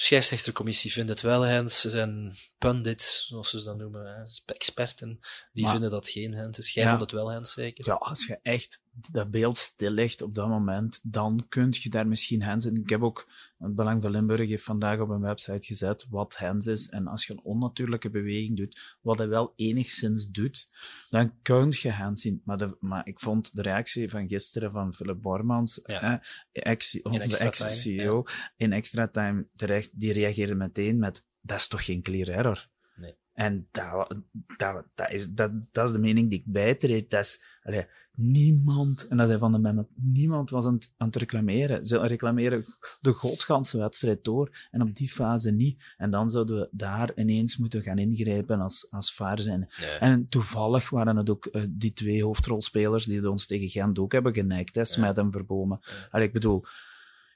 [0.00, 1.80] De scheidsrechtercommissie vindt het wel hands.
[1.80, 5.18] Ze zijn pundits, zoals ze dat noemen, hè, experten,
[5.52, 6.72] die Maar- vinden dat geen hands is.
[6.74, 6.88] Jij Ja.
[6.90, 7.86] vond het wel hands, zeker?
[7.86, 8.80] Ja, als je echt
[9.10, 12.76] dat beeld stillegt op dat moment, dan kun je daar misschien hands in.
[12.76, 16.66] Ik heb ook, het Belang van Limburg heeft vandaag op een website gezet wat hands
[16.66, 16.88] is.
[16.88, 20.68] En als je een onnatuurlijke beweging doet, wat hij wel enigszins doet,
[21.10, 22.42] dan kun je hands zien.
[22.44, 26.20] Maar, de, maar ik vond de reactie van gisteren van Philip Bormans, Ja.
[26.52, 28.24] eh, ex, onze ex-CEO,
[28.56, 32.68] in extra time terecht, die reageerde meteen met, dat is toch geen clear error?
[32.96, 33.14] Nee.
[33.32, 34.16] En dat,
[34.56, 37.10] dat, dat, is, dat, dat is de mening die ik bijtreed.
[37.10, 37.86] Dat is, allee,
[38.20, 41.86] niemand, en dat zei Van de Memme, niemand was aan het, aan het reclameren.
[41.86, 42.64] Ze reclameren
[43.00, 45.82] de godganse wedstrijd door, en op die fase niet.
[45.96, 49.68] En dan zouden we daar ineens moeten gaan ingrijpen als, als vaar zijn.
[49.80, 49.90] Nee.
[49.90, 54.12] En toevallig waren het ook eh, die twee hoofdrolspelers die het ons tegen Gent ook
[54.12, 55.80] hebben genekt, hè, Smet en Verbomen.
[56.10, 56.64] Allee, ik bedoel,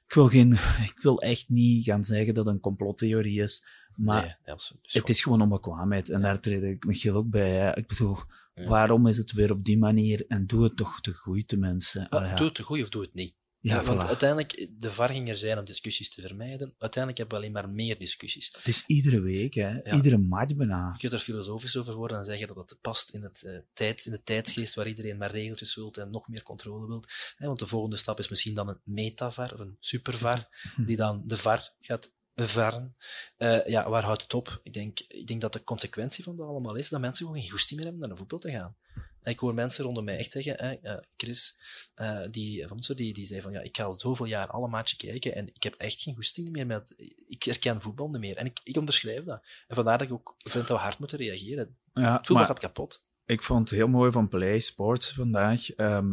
[0.07, 0.53] ik wil, geen,
[0.91, 4.93] ik wil echt niet gaan zeggen dat het een complottheorie is, maar nee, absoluut.
[4.93, 6.09] het is gewoon onbekwaamheid.
[6.09, 7.51] En daar treed ik Michiel ook bij.
[7.51, 7.75] Hè.
[7.77, 8.17] Ik bedoel,
[8.55, 8.67] Ja.
[8.67, 10.25] waarom is het weer op die manier?
[10.27, 12.09] En doe het toch te goed, de mensen.
[12.09, 12.35] Allee, ja.
[12.35, 13.35] Doe het te goed of doe het niet.
[13.59, 14.07] Ja, want voilà.
[14.07, 16.73] uiteindelijk, de VAR ging er zijn om discussies te vermijden.
[16.77, 18.53] Uiteindelijk hebben we alleen maar meer discussies.
[18.57, 19.69] Het is iedere week, hè.
[19.69, 19.95] Ja.
[19.95, 20.89] iedere match bijna.
[20.93, 24.05] Je kunt er filosofisch over worden en zeggen dat het past in, het, eh, tijd,
[24.05, 27.33] in de tijdsgeest waar iedereen maar regeltjes wilt en nog meer controle wilt.
[27.35, 30.47] Hè, want de volgende stap is misschien dan een metavar of een supervar,
[30.87, 32.95] die dan de VAR gaat varen.
[33.37, 34.59] Eh, ja, waar houdt het op?
[34.63, 37.51] Ik denk, ik denk dat de consequentie van dat allemaal is dat mensen gewoon geen
[37.51, 38.75] goesting meer hebben naar de voetbal te gaan.
[39.21, 41.59] En ik hoor mensen rondom mij echt zeggen, hè, eh, Chris,
[41.95, 44.83] eh, die, van zo, die, die zei van, ja, ik ga al zoveel jaar alle
[44.97, 46.93] kijken en ik heb echt geen goesting meer met,
[47.27, 48.37] ik herken voetbal niet meer.
[48.37, 49.45] En ik, ik onderschrijf dat.
[49.67, 51.77] En vandaar dat ik ook vind dat we hard moeten reageren.
[51.93, 53.04] Ja, Voetbal maar gaat kapot.
[53.25, 55.71] Ik vond het heel mooi van Play Sports vandaag.
[55.71, 56.11] Ehm,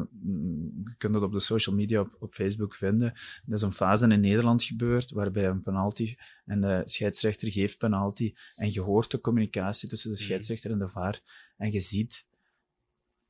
[0.85, 3.13] je kunt het op de social media op, op Facebook vinden.
[3.47, 8.35] Er is een fase in Nederland gebeurd waarbij een penalty en de scheidsrechter geeft penalty.
[8.55, 11.21] En je hoort de communicatie tussen de scheidsrechter en de VAR.
[11.57, 12.27] En je ziet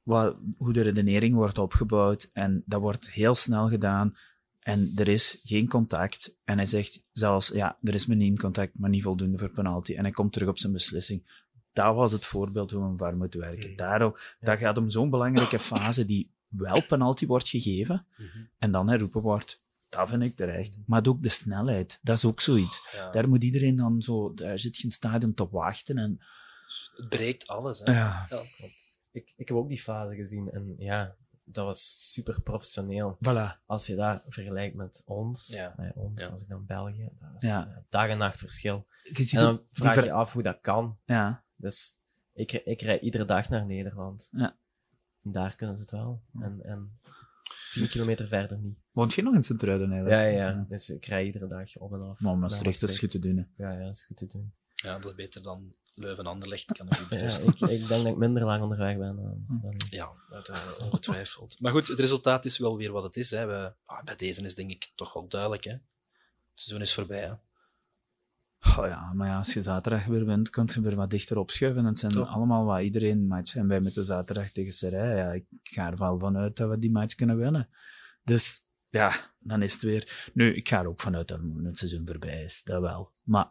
[0.03, 2.31] wat, hoe de redenering wordt opgebouwd.
[2.33, 4.17] En dat wordt heel snel gedaan.
[4.59, 6.39] En er is geen contact.
[6.45, 9.95] En hij zegt zelfs, ja, er is miniem contact, maar niet voldoende voor penalty.
[9.95, 11.49] En hij komt terug op zijn beslissing.
[11.73, 13.71] Dat was het voorbeeld hoe we een VAR moeten werken.
[13.71, 13.77] Mm.
[13.77, 18.07] Daarom, dat gaat om zo'n belangrijke fase die wel penalty wordt gegeven
[18.59, 19.63] en dan herroepen wordt.
[19.89, 20.77] Dat vind ik terecht.
[20.87, 22.89] Maar ook de snelheid, dat is ook zoiets.
[22.93, 23.11] Ja.
[23.11, 25.99] Daar moet iedereen dan zo, daar zit geen stadion te wachten.
[25.99, 26.21] En,
[26.97, 27.79] Het breekt alles.
[27.81, 27.93] Hè.
[27.93, 28.41] ja, Ja.
[29.11, 33.19] Ik, ik heb ook die fase gezien en ja, dat was super professioneel.
[33.29, 33.65] voilà.
[33.67, 35.75] Als je dat vergelijkt met ons, Ja.
[35.77, 36.29] bij ons, Ja.
[36.29, 37.67] als ik dan België, dat is Ja.
[37.67, 38.87] eh, dag en nacht verschil.
[39.03, 40.99] Je ziet En dan vraag je af hoe dat kan.
[41.05, 41.99] Ja, Dus
[42.33, 44.29] ik, ik rijd iedere dag naar Nederland.
[44.33, 44.57] Ja.
[45.25, 46.23] En daar kunnen ze het wel.
[46.41, 47.01] En, en
[47.73, 48.79] tien kilometer verder niet.
[48.91, 50.35] woont je nog in Sint-Truiden Ja, eigenlijk?
[50.37, 50.67] ja, ja.
[50.69, 52.21] Dus ik rijd iedere dag op en af.
[52.21, 53.37] Maar Maastricht is goed te doen.
[53.37, 53.65] hè.
[53.65, 54.55] Ja, ja, dat is goed te doen.
[54.75, 57.69] ja, dat is beter dan Leuven-Anderlecht, kan ik u Ja, bevestigen.
[57.71, 59.61] ik, ik denk dat ik minder lang onderweg ben dan, Hm.
[59.63, 61.61] dan Ja, dat eh, ongetwijfeld.
[61.61, 63.31] Maar goed, het resultaat is wel weer wat het is.
[63.31, 63.47] Hè.
[63.47, 65.65] We, ah, bij deze is denk ik toch wel duidelijk.
[65.65, 65.71] Hè.
[65.73, 65.81] Het
[66.55, 67.23] seizoen is voorbij.
[67.25, 67.33] Hè.
[68.67, 71.81] Oh ja, maar ja, als je zaterdag weer wint, kun je weer wat dichter opschuiven.
[71.81, 73.57] En het zijn allemaal wat iedereen match.
[73.57, 75.17] En wij moeten zaterdag tegen Serij.
[75.17, 77.69] Ja, ik ga er wel vanuit dat we die match kunnen winnen.
[78.25, 80.31] Dus ja, dan is het weer.
[80.35, 82.63] Nu, ik ga er ook vanuit dat het seizoen voorbij is.
[82.65, 83.13] Dat wel.
[83.23, 83.51] Maar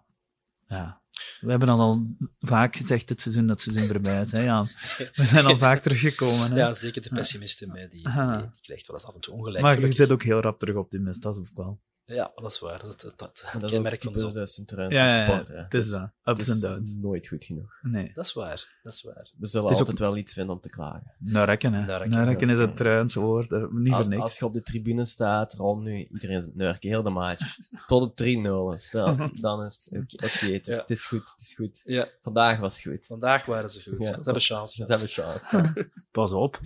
[0.68, 1.02] ja,
[1.42, 4.32] we hebben al, al vaak gezegd het seizoen dat het seizoen voorbij is.
[4.32, 4.68] Hè, Jan?
[5.16, 6.52] We zijn al vaak teruggekomen.
[6.52, 6.58] Hè?
[6.58, 9.34] Ja, zeker de pessimist in mij, die, die, die krijgt wel eens af en toe
[9.34, 9.64] ongelijk.
[9.64, 11.82] maar je zit ook heel rap terug optimist, dat is ook wel.
[12.06, 12.80] Ja, dat is waar.
[12.80, 14.34] Dat is het, het, het, dat is ook kenmerk van de zon.
[14.34, 15.26] de Sint-Truidse Ja, ja, ja.
[15.26, 15.48] sport.
[15.48, 15.56] hè.
[15.56, 16.12] Het is dat.
[16.24, 16.96] Ups het en is downs.
[16.96, 17.78] nooit goed genoeg.
[17.82, 18.12] Nee.
[18.14, 18.80] Dat is waar.
[18.84, 19.32] Dat is waar.
[19.38, 21.14] We zullen Het ook- altijd wel iets vinden om te klagen.
[21.20, 21.86] Nurken, hè.
[21.86, 23.50] Nurken, Nurken is het Truins woord.
[23.52, 23.72] hè.
[23.74, 24.22] Niet Als, voor niks.
[24.22, 27.56] als je op de tribune staat, rond nu, iedereen is nurken, heel de match.
[27.88, 28.90] Tot het 3-0 is.
[28.92, 30.78] Dan, dan is het oké, het, Ja.
[30.78, 31.82] het is goed, het is goed.
[31.84, 33.06] Ja, Vandaag was het goed.
[33.06, 33.98] vandaag waren ze goed.
[34.08, 34.14] Ja.
[34.14, 34.90] Ze hebben chance Ze gehad.
[35.02, 35.90] hebben chance.
[36.12, 36.60] Pas op.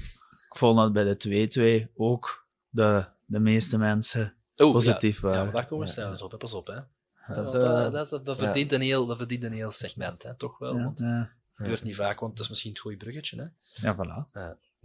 [0.50, 5.28] Ik vond dat bij de 2-2 ook de, de meeste mensen Oh, positief ja.
[5.28, 5.46] Ja, waren.
[5.46, 6.32] maar daar komen we Ja, zelfs op.
[6.32, 6.38] Hè.
[6.38, 6.80] Pas op, hè.
[7.36, 8.44] Dat is, eh, dat, dat, dat, dat ja.
[8.44, 10.36] verdient een heel, dat verdient een heel segment, hè.
[10.36, 10.76] toch wel.
[10.76, 11.20] Ja, Want ja.
[11.20, 13.38] het gebeurt niet vaak, want het is misschien het goede bruggetje.
[13.38, 13.48] Hè.
[13.88, 14.32] ja, voilà.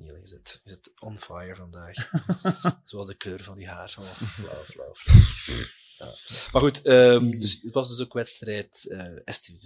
[0.01, 2.11] Niel, je zit, je zit on fire vandaag.
[2.85, 3.97] Zoals de kleur van je haar.
[3.99, 5.61] Oh, flauw, flauw, flauw.
[5.99, 6.07] Ja.
[6.53, 9.65] Maar goed, ehm, dus, het was dus ook wedstrijd eh, STV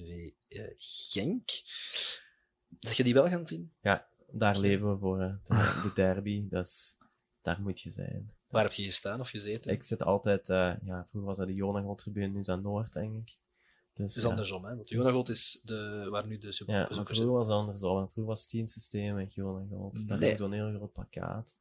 [0.49, 1.49] eh, Genk.
[2.69, 3.73] Dat je die wel gaan zien?
[4.31, 5.29] Daar leven we voor, hè.
[5.29, 6.49] de, de derby.
[6.49, 6.97] Dat is,
[7.43, 8.34] daar moet je zijn.
[8.55, 9.71] Waar heb je gestaan of gezeten?
[9.73, 13.15] Ik zit altijd, eh, ja, vroeger was dat de Jonagold-tribune, nu is dat Noord, denk
[13.17, 13.37] ik.
[13.93, 14.29] Dus, Het is ja.
[14.29, 14.77] andersom, hè?
[14.77, 17.97] Want Jonagold is de, waar nu de super, Ja, vroeger was het andersom.
[17.99, 20.09] Vroeger was het tien systeem en Jonagold.
[20.09, 20.27] Daar Nee.
[20.29, 21.57] hing zo'n heel groot plakkaat.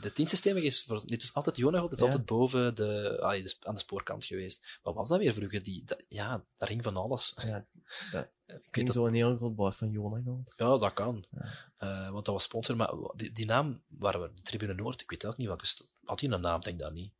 [0.00, 2.10] De tiensysteem is, voor, dit is altijd Jonagold, het is Ja.
[2.10, 4.78] altijd boven de, ah, de, aan de spoorkant geweest.
[4.82, 5.62] Wat was dat weer vroeger?
[5.62, 7.34] Die, dat- ja, daar hing van alles.
[7.46, 7.66] Ja,
[8.12, 10.54] dat Ik weet hing dat, zo'n heel groot bord van Jonagold.
[10.56, 11.24] ja, dat kan.
[11.30, 11.48] Ja.
[11.76, 15.26] Eh, want dat was sponsor, maar die, die naam waren we, Tribune Noord, ik weet
[15.26, 15.66] ook niet welke,
[16.04, 17.12] had die een naam, denk ik dat niet.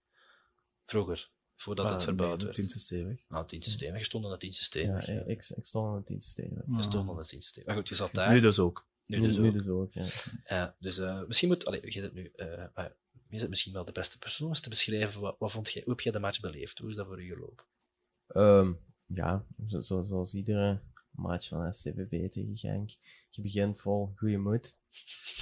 [0.84, 2.54] Vroeger, voordat het verbouwd werd.
[2.54, 3.24] Tien stevig.
[3.28, 4.86] Nou, tien systeem, je stond aan het tien systeem.
[4.90, 6.62] Ja, je ik, ik stond aan het tien systeem.
[6.78, 7.64] stond aan het tien systeem.
[7.66, 8.32] Maar goed, je zat daar.
[8.32, 8.86] Nu dus ook.
[9.06, 9.52] nu Nu, dus nu ook.
[9.52, 10.06] dus ook, ja.
[10.46, 11.66] Ja, dus eh, misschien moet...
[11.66, 12.32] Allee, je zit nu...
[12.36, 12.64] eh,
[13.28, 15.20] je zit misschien wel de beste persoon om te beschrijven.
[15.20, 16.78] Wat, wat vond jij, hoe heb jij de match beleefd?
[16.78, 17.64] Hoe is dat voor u gelopen?
[18.26, 18.72] Ehm,
[19.06, 22.90] ja, zo, zo- zoals iedere match van SCVV tegen Genk.
[23.34, 24.76] Je begint vol goede moed.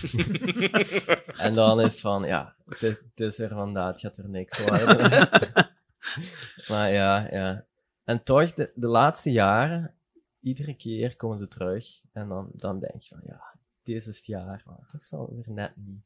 [1.47, 5.11] en dan is het van, ja, het, is- er vandaag, het gaat er niks worden.
[6.71, 7.67] maar ja, ja.
[8.05, 9.95] En toch, de, de laatste jaren,
[10.41, 12.01] iedere keer komen ze terug.
[12.13, 14.63] En dan, dan denk je van, ja, deze is het jaar.
[14.67, 16.03] Maar toch zal het weer net niet.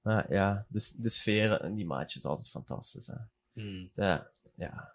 [0.00, 3.06] Maar ja, dus de sfeer in die is altijd fantastisch.
[3.06, 3.14] Hè.
[3.52, 3.90] Hmm.
[3.94, 4.94] Ja, ja.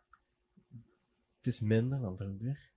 [1.37, 2.73] Het is minder dan vroeger.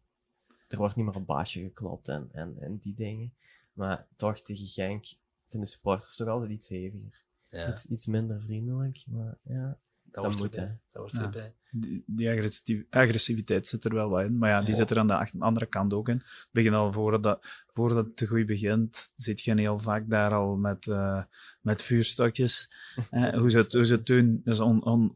[0.69, 3.33] Er wordt niet meer op baasje geklopt en, en, en die dingen.
[3.73, 5.05] Maar toch, tegen Genk
[5.47, 7.23] zijn de supporters toch altijd iets heviger.
[7.51, 9.79] Ja, Iets, iets minder vriendelijk, maar ja.
[10.03, 10.67] dat, moet, hè.
[10.67, 11.23] Dat wordt Ja.
[11.23, 11.55] erbij.
[11.71, 14.39] Die, die agressiv- agressiviteit zit er wel wat in.
[14.39, 16.23] Maar ja, die zit er aan de andere kant ook in.
[16.51, 20.87] Begin al voordat, voordat het te goed begint, zit je heel vaak daar al met,
[20.87, 21.23] eh,
[21.61, 22.71] met vuurstokjes.
[23.11, 25.13] Eh, hoe, ze het, hoe ze het doen, is on, on,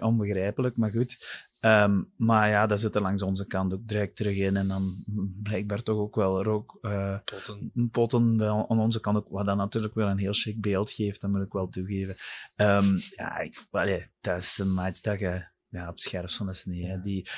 [0.00, 1.48] onbegrijpelijk, maar goed.
[1.62, 4.56] Ehm, maar ja, dat zit er langs onze kant ook direct terug in.
[4.56, 5.04] En dan
[5.42, 7.72] blijkbaar toch ook wel rook, eh, Potten.
[7.90, 11.20] potten wel aan onze kant ook, wat dan natuurlijk wel een heel chic beeld geeft,
[11.20, 12.16] dat moet ik wel toegeven.
[12.56, 16.46] Ehm, ja, ik, allee, dat is een match dat je ja, op het scherpst van
[16.46, 17.28] de snee, hè, die,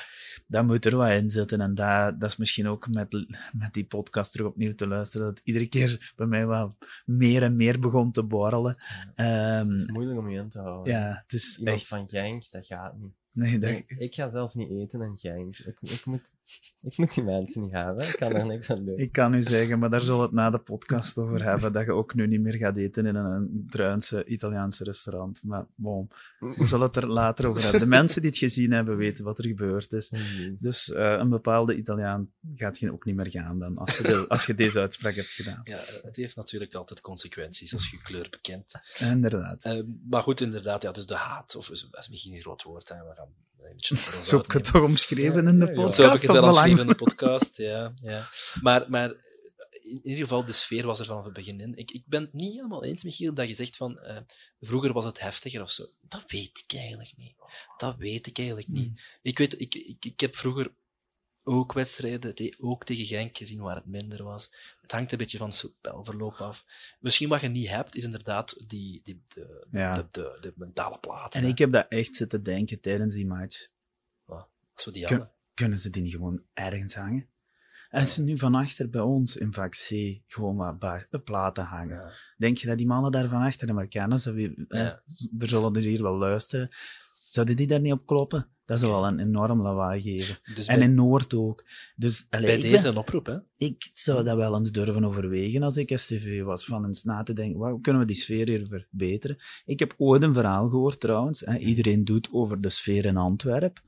[0.47, 1.61] dat moet er wat in zitten.
[1.61, 3.11] En dat, dat is misschien ook met,
[3.53, 7.55] met die podcast terug opnieuw te luisteren, dat iedere keer bij mij wel meer en
[7.55, 8.75] meer begon te borrelen.
[9.15, 10.93] Ehm, Het is moeilijk om je in te houden.
[10.93, 11.87] ja, het is Iemand echt...
[11.87, 13.13] van Genk, dat gaat niet.
[13.35, 15.57] Nee, dat, Ik, ik ga zelfs niet eten in Genk.
[15.57, 16.33] Ik, ik, moet,
[16.81, 18.07] ik moet die mensen niet hebben.
[18.07, 18.97] Ik kan er niks aan doen.
[18.97, 21.85] Ik kan u zeggen, maar daar zullen we het na de podcast over hebben, dat
[21.85, 25.41] je ook nu niet meer gaat eten in een, Druinse Italiaanse restaurant.
[25.43, 27.79] Maar bon, we zullen het er later over hebben.
[27.79, 30.11] De mensen die het gezien hebben, weten wat er gebeurd is.
[30.59, 34.25] Dus eh, een bepaalde Italiaan gaat je ook niet meer gaan dan, als je, de-
[34.27, 35.61] als je deze uitspraak hebt gedaan.
[35.63, 38.73] Ja, het heeft natuurlijk altijd consequenties als je je kleur bekent.
[38.99, 39.63] Inderdaad.
[39.63, 42.89] Eh, maar goed, inderdaad, ja, dus de haat, of is, is misschien een groot woord,
[42.89, 42.95] hè,
[44.23, 45.81] Zo heb ik het toch omschreven in de Ja, ja, ja.
[45.81, 45.95] podcast?
[45.95, 47.93] Zo heb ik het wel omschreven in de podcast, ja.
[48.03, 48.27] ja.
[48.61, 49.09] Maar, maar
[49.81, 51.75] in ieder geval, de sfeer was er vanaf het begin in.
[51.75, 54.17] Ik, ik ben het niet helemaal eens, Michiel, dat je zegt van eh,
[54.59, 55.85] vroeger was het heftiger of zo.
[56.01, 57.35] Dat weet ik eigenlijk niet.
[57.77, 59.01] Dat weet ik eigenlijk niet.
[59.21, 60.73] Ik weet, ik, ik, ik heb vroeger
[61.47, 64.53] ook wedstrijden, te- ook tegen Genk gezien waar het minder was.
[64.81, 66.65] Het hangt een beetje van het spelverloop af.
[66.99, 69.93] Misschien wat je niet hebt, is inderdaad die, die, de, Ja.
[69.93, 71.35] de, de, de mentale plaat.
[71.35, 71.47] En hè.
[71.49, 73.67] ik heb dat echt zitten denken tijdens die match.
[74.73, 75.33] Als we die Kun- hadden.
[75.53, 77.29] Kunnen ze die niet gewoon ergens hangen?
[77.89, 79.87] En ze nu van achter bij ons in vak C
[80.27, 81.95] gewoon wat ba- platen hangen.
[81.97, 82.11] Ja.
[82.37, 84.19] Denk je dat die mannen daar van achter hem kennen?
[84.19, 85.03] Ze weer, eh, Ja.
[85.39, 86.69] er zullen er hier wel luisteren.
[87.35, 88.47] Zouden die daar niet op kloppen?
[88.65, 90.37] Dat zou wel een enorm lawaai geven.
[90.53, 91.65] Dus En in Noord ook.
[91.95, 93.37] Dus allee, bij deze ben- een oproep, hè?
[93.57, 96.65] ik zou dat wel eens durven overwegen als ik STV was.
[96.65, 99.37] Van eens na te denken, hoe kunnen we die sfeer hier verbeteren?
[99.65, 101.39] Ik heb ooit een verhaal gehoord trouwens.
[101.39, 103.83] Hè, iedereen doet over de sfeer in Antwerpen.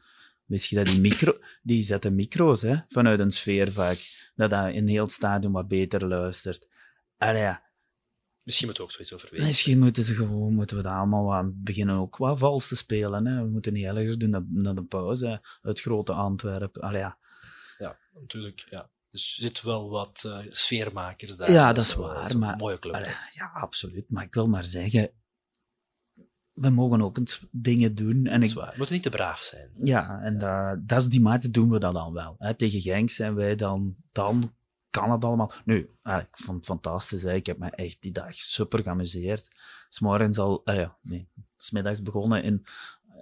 [0.45, 3.97] Je dat die micro, die zetten micro's hè, vanuit een sfeervak,
[4.35, 6.67] dat dat in heel het stadion wat beter luistert.
[7.17, 7.61] Allee, ja,
[8.47, 9.47] Misschien moeten we ook zoiets overwegen.
[9.47, 13.25] misschien moeten ze gewoon, moeten we dat allemaal wat beginnen ook wat vals te spelen.
[13.25, 13.43] Hè.
[13.43, 16.81] We moeten niet erger doen dan, dan de pauze uit grote Antwerpen.
[16.81, 17.17] Allee, ja.
[17.77, 18.67] Ja, natuurlijk.
[18.69, 18.89] Ja.
[19.09, 21.51] Dus er zitten wel wat eh, sfeermakers daar.
[21.51, 22.93] Ja, dat is Zo- waar, maar- mooie club.
[22.93, 24.09] Allee, ja, absoluut.
[24.09, 25.11] Maar ik wil maar zeggen,
[26.53, 27.17] we mogen ook
[27.51, 28.25] dingen doen.
[28.25, 28.71] En dat is ik, waar.
[28.71, 29.71] We moeten niet te braaf zijn.
[29.83, 32.35] ja, en dat, dat is die mate doen we dat dan wel.
[32.37, 32.53] Hè.
[32.53, 34.55] Tegen Genk zijn wij dan, dan
[34.89, 35.51] kan het allemaal.
[35.65, 37.23] Nu, ah, ik vond het fantastisch.
[37.23, 37.33] Hè.
[37.33, 39.47] Ik heb me echt die dag super geamuseerd.
[39.89, 42.63] S'morgens al, ah ja, nee, smiddags begonnen in,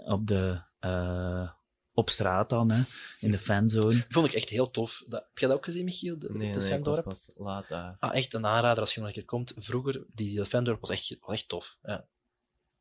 [0.06, 1.50] op de, eh,
[1.94, 2.84] op straat dan, hè,
[3.20, 4.06] in de fanzone.
[4.10, 5.04] Vond ik echt heel tof.
[5.06, 6.20] Dat, heb je dat ook gezien, Michiel?
[6.20, 7.96] De, Nee, de nee, ik was pas laat daar.
[8.00, 9.54] Ah, echt een aanrader als je nog een keer komt.
[9.58, 11.78] Vroeger, die de Fendorp was echt, was echt tof.
[11.84, 12.06] Ja.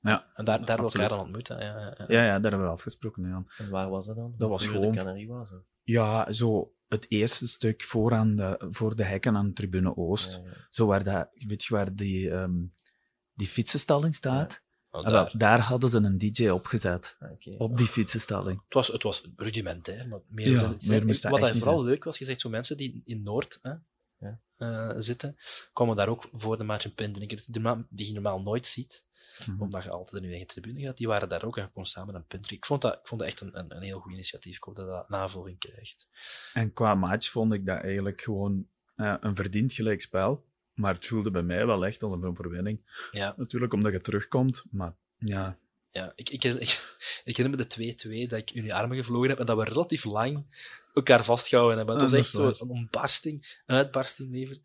[0.01, 1.49] Ja, En daar, daar hebben we elkaar dan ontmoet.
[1.49, 1.55] hè.
[1.65, 2.05] Ja, ja, ja.
[2.09, 3.29] ja, ja, daar hebben we afgesproken.
[3.29, 3.45] Ja.
[3.65, 4.35] En waar was dat dan?
[4.39, 5.53] Dat was gewoon- de Canarie was.
[5.83, 10.33] Ja, zo het eerste stuk voor, aan de, voor de hekken aan Tribune Oost.
[10.33, 10.67] Ja, ja.
[10.71, 12.63] Zo waar, dat, weet je waar die, ehm,
[13.35, 14.63] die fietsenstalling staat?
[14.91, 15.33] Oh, Ah, daar.
[15.37, 17.17] daar hadden ze een DJ opgezet.
[17.19, 17.61] Ah.
[17.61, 18.61] Op die fietsenstalling.
[18.65, 20.61] Het, was, het was rudimentair, maar meer,
[21.31, 23.75] Wat vooral leuk was, je zegt zo mensen die in Noord hè,
[24.57, 25.37] Eh, zitten,
[25.73, 27.87] komen daar ook voor de match een pint drinken.
[27.91, 29.07] Die, je normaal nooit ziet,
[29.47, 29.63] Mhm.
[29.63, 30.97] omdat je altijd in je eigen tribune gaat.
[30.97, 32.57] Die waren daar ook en je kon samen een drinken.
[32.57, 34.57] Ik vond dat, ik vond dat echt een, een, een heel goed initiatief.
[34.57, 36.09] Ik hoop dat dat navolging krijgt.
[36.53, 40.45] En qua match vond ik dat eigenlijk gewoon eh, een verdiend gelijkspel.
[40.75, 43.09] Maar het voelde bij mij wel echt als een overwinning.
[43.11, 45.59] Ja, Natuurlijk omdat je terugkomt, maar ja.
[45.91, 49.29] ja ik, ik, ik, ik herinner me de 2-2 dat ik in je armen gevlogen
[49.29, 50.47] heb en dat we relatief lang
[50.95, 51.95] elkaar vastgehouden hebben.
[51.95, 54.59] Het Ah, was echt zo een ontbarsting, een uitbarsting liever.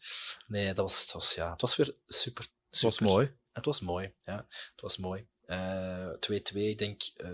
[0.47, 2.47] Nee, dat was, dat was, ja, het was weer super.
[2.69, 3.37] Het was mooi.
[3.51, 4.45] Het was mooi, ja.
[4.49, 5.27] Het was mooi.
[5.45, 7.01] Eh, 2-2, ik denk...
[7.15, 7.29] eh,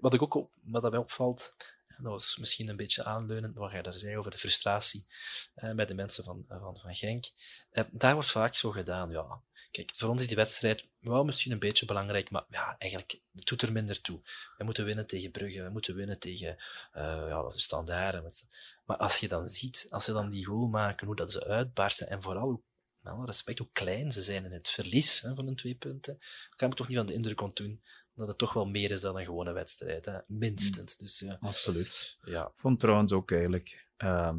[0.00, 1.54] wat, ik ook op, wat dat mij opvalt,
[1.86, 5.06] en dat was misschien een beetje aanleunend, wat jij daar zei over de frustratie
[5.54, 7.24] eh, bij de mensen van, van, van Genk.
[7.70, 9.42] Eh, daar wordt vaak zo gedaan, ja.
[9.70, 13.46] Kijk, voor ons is die wedstrijd wel misschien een beetje belangrijk, maar ja, eigenlijk het
[13.46, 14.20] doet er minder toe.
[14.56, 16.56] We moeten winnen tegen Brugge, we moeten winnen tegen
[16.92, 18.22] eh ja, Standaard.
[18.22, 18.46] Met-
[18.86, 22.08] Maar als je dan ziet, als ze dan die goal maken, hoe dat ze uitbarsten,
[22.08, 22.62] en vooral
[23.02, 26.18] hoe respect, hoe klein ze zijn in het verlies hè, van hun twee punten,
[26.56, 27.82] kan ik toch niet van de indruk ontdoen
[28.14, 30.04] dat het toch wel meer is dan een gewone wedstrijd.
[30.04, 30.18] Hè?
[30.26, 30.96] Minstens.
[30.96, 32.18] Dus ja, Absoluut.
[32.24, 32.50] ja.
[32.54, 34.38] Vond trouwens ook eigenlijk ehm,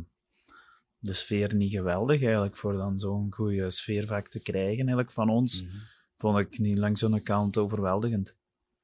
[1.00, 5.64] de sfeer niet geweldig eigenlijk, voor dan zo'n goede sfeervak te krijgen eigenlijk van ons.
[5.64, 5.76] Mhm.
[6.18, 8.38] Vond ik niet langs zo'n kant overweldigend.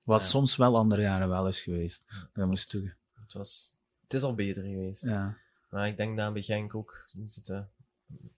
[0.03, 0.25] Wat Ja.
[0.27, 2.03] soms wel andere jaren wel is geweest.
[2.33, 2.93] Dat moest toe.
[3.13, 5.03] Het, was, het is al beter geweest.
[5.03, 5.37] Ja.
[5.69, 7.69] Maar ik denk dat bij Genk ook zitten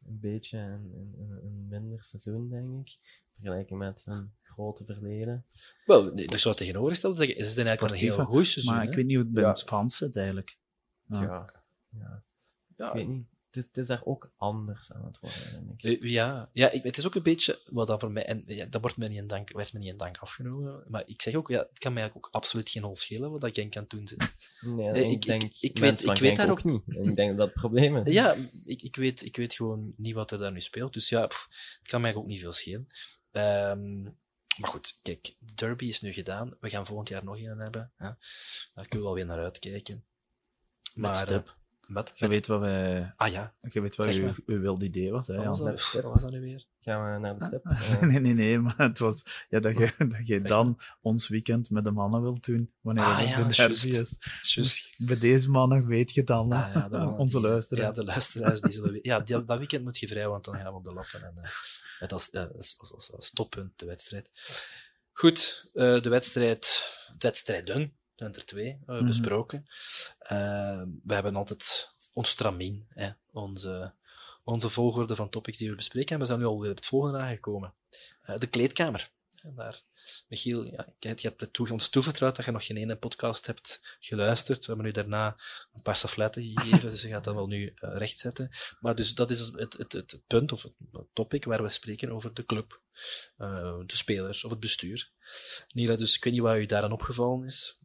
[0.06, 2.98] een beetje een, een, een- een minder seizoen, denk ik.
[3.34, 5.46] Vergelijken met zijn grote verleden.
[5.86, 7.36] Wel, nee, ik zou het tegenovergestelde zeggen.
[7.36, 8.74] Het is eigenlijk wel een heel goed seizoen.
[8.74, 8.90] Maar hè?
[8.90, 9.50] ik weet niet hoe het bij Ja.
[9.50, 10.58] ons fans zit, eigenlijk.
[11.10, 11.22] Ja.
[11.22, 11.54] Ja.
[11.90, 12.24] ja.
[12.78, 13.28] Ja, Ik weet niet.
[13.66, 16.02] Het is, daar ook anders aan het worden, denk ik.
[16.04, 18.66] Eh, Ja, ja ik, het is ook een beetje wat dat voor mij, en ja,
[18.66, 21.36] dat wordt mij niet in dank, werd me niet in dank afgenomen, maar ik zeg
[21.36, 23.92] ook, ja, het kan mij eigenlijk ook absoluut geen hol schelen wat Genk aan het
[23.92, 24.36] doen zit.
[24.62, 26.82] Nee, Nee, ik, ik- denk, ik- ik weet- ik weet daar ook niet.
[26.88, 28.14] Ik denk dat dat het probleem is.
[28.14, 31.28] Ja, ik, ik, weet, ik weet gewoon niet wat er daar nu speelt, dus ja,
[31.28, 31.48] pff,
[31.80, 32.88] het kan mij ook niet veel schelen.
[33.32, 34.02] Ehm,
[34.58, 38.06] maar goed, kijk, Derby is nu gedaan, we gaan volgend jaar nog een hebben, hè.
[38.74, 40.06] daar kunnen we wel weer naar uitkijken.
[40.94, 41.12] Maar,
[41.46, 41.52] eh,
[41.88, 42.12] Wat?
[42.16, 44.36] Je weet wat, wij, Ah ja, je weet wat uw, maar.
[44.46, 45.28] uw wilde idee was.
[45.28, 46.66] Hè, wat was, dat, wat was dat nu weer?
[46.80, 47.64] Gaan we naar de step?
[48.10, 51.84] nee, nee, nee, maar het was ja, dat je, dat je dan ons weekend met
[51.84, 54.18] de mannen wilt doen, wanneer Ah, het ja, de derby is.
[54.56, 57.96] Dus bij deze mannen weet je dan, Ah, ja, de mannen onze die- luisteraars.
[57.96, 59.00] Ja, de luisteraars die zullen...
[59.02, 61.24] Ja, die- dat weekend moet je vrij, want dan gaan we op de lappen.
[61.24, 61.50] En, eh,
[62.00, 64.30] met als, eh, als, als, als, als toppunt de wedstrijd.
[65.14, 66.96] Goed, eh, de wedstrijd...
[67.18, 69.06] De wedstrijden, zijn er twee, eh, Mhm.
[69.06, 69.66] besproken.
[70.20, 73.94] Eh, we hebben altijd ons tramien, hè, onze,
[74.44, 76.14] onze volgorde van topics die we bespreken.
[76.16, 77.74] En we zijn nu alweer op het volgende aangekomen.
[78.22, 79.10] Eh, de kleedkamer.
[79.42, 79.84] En daar,
[80.28, 83.98] Michiel, ja, je hebt- het toe, ons toevertrouwd dat je nog geen ene podcast hebt
[84.00, 84.60] geluisterd.
[84.60, 85.36] We hebben nu daarna
[85.74, 88.50] een paar stafletten gegeven, dus je gaat dat wel nu eh, rechtzetten.
[88.80, 90.74] Maar dus dat is het, het, het, punt of het
[91.14, 92.82] topic waar we spreken over de club,
[93.38, 95.12] de spelers of het bestuur.
[95.74, 97.80] Nila, dus ik weet niet wat u daaraan opgevallen is.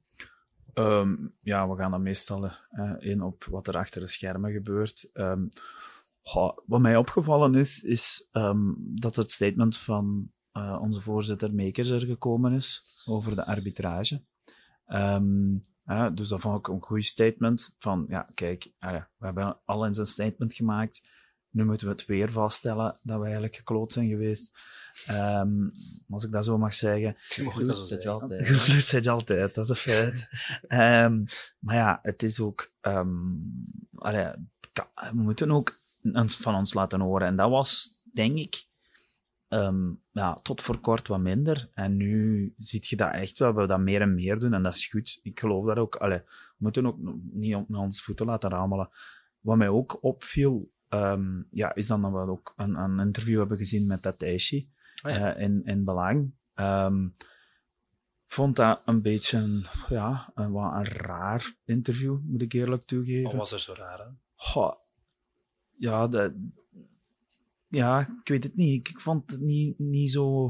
[0.75, 5.11] Ehm, ja, we gaan dan meestal eh, in op wat er achter de schermen gebeurt.
[5.13, 5.47] Ehm,
[6.67, 12.01] wat mij opgevallen is, is ehm, dat het statement van eh, onze voorzitter Makers er
[12.01, 14.23] gekomen is over de arbitrage.
[16.15, 17.75] Dus dat vond ik een goed statement.
[17.79, 21.03] Van ja, kijk, we hebben al eens een statement gemaakt.
[21.53, 24.53] Nu moeten we het weer vaststellen dat we eigenlijk gekloot zijn geweest.
[25.07, 25.69] Ehm,
[26.11, 27.17] als ik dat zo mag zeggen.
[27.45, 28.47] Goed, zit je altijd.
[28.87, 30.29] Zit je altijd, dat is een feit.
[30.69, 31.25] Ehm,
[31.59, 32.73] maar ja, het is ook...
[32.81, 33.11] ehm,
[33.95, 34.31] allee,
[34.95, 35.81] we moeten ook
[36.27, 37.27] van ons laten horen.
[37.27, 38.67] En dat was, denk ik,
[40.13, 41.71] ja, tot voor kort wat minder.
[41.75, 44.55] En nu zie je dat echt wel, we dat meer en meer doen.
[44.55, 45.21] En dat is goed.
[45.23, 45.97] Ik geloof dat ook.
[45.97, 46.97] Allee, we moeten ook
[47.33, 48.91] niet op met ons voeten laten ramelen.
[49.41, 53.57] Wat mij ook opviel, ehm, ja, is dan dat we ook een, een interview hebben
[53.59, 54.71] gezien met Tateishi
[55.03, 55.35] Ah, ja.
[55.35, 56.33] eh, in, in Belang.
[56.55, 57.09] Ehm,
[58.27, 63.23] vond dat een beetje een, ja, een, wat een raar interview, moet ik eerlijk toegeven.
[63.23, 64.21] Wat was er zo raar aan?
[65.79, 66.33] Ja, dat,
[67.69, 68.79] ja, ik weet het niet.
[68.79, 70.49] Ik, ik vond het niet, niet zo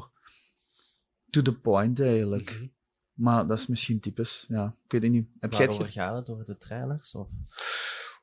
[1.31, 2.51] to the point eigenlijk.
[2.55, 2.67] Mhm.
[3.13, 4.45] Maar dat is misschien typisch.
[4.49, 5.29] Ja, ik weet het niet.
[5.41, 6.31] Heb jij het Waarover ge- gaat het?
[6.31, 7.15] Over de trainers?
[7.15, 7.29] Of?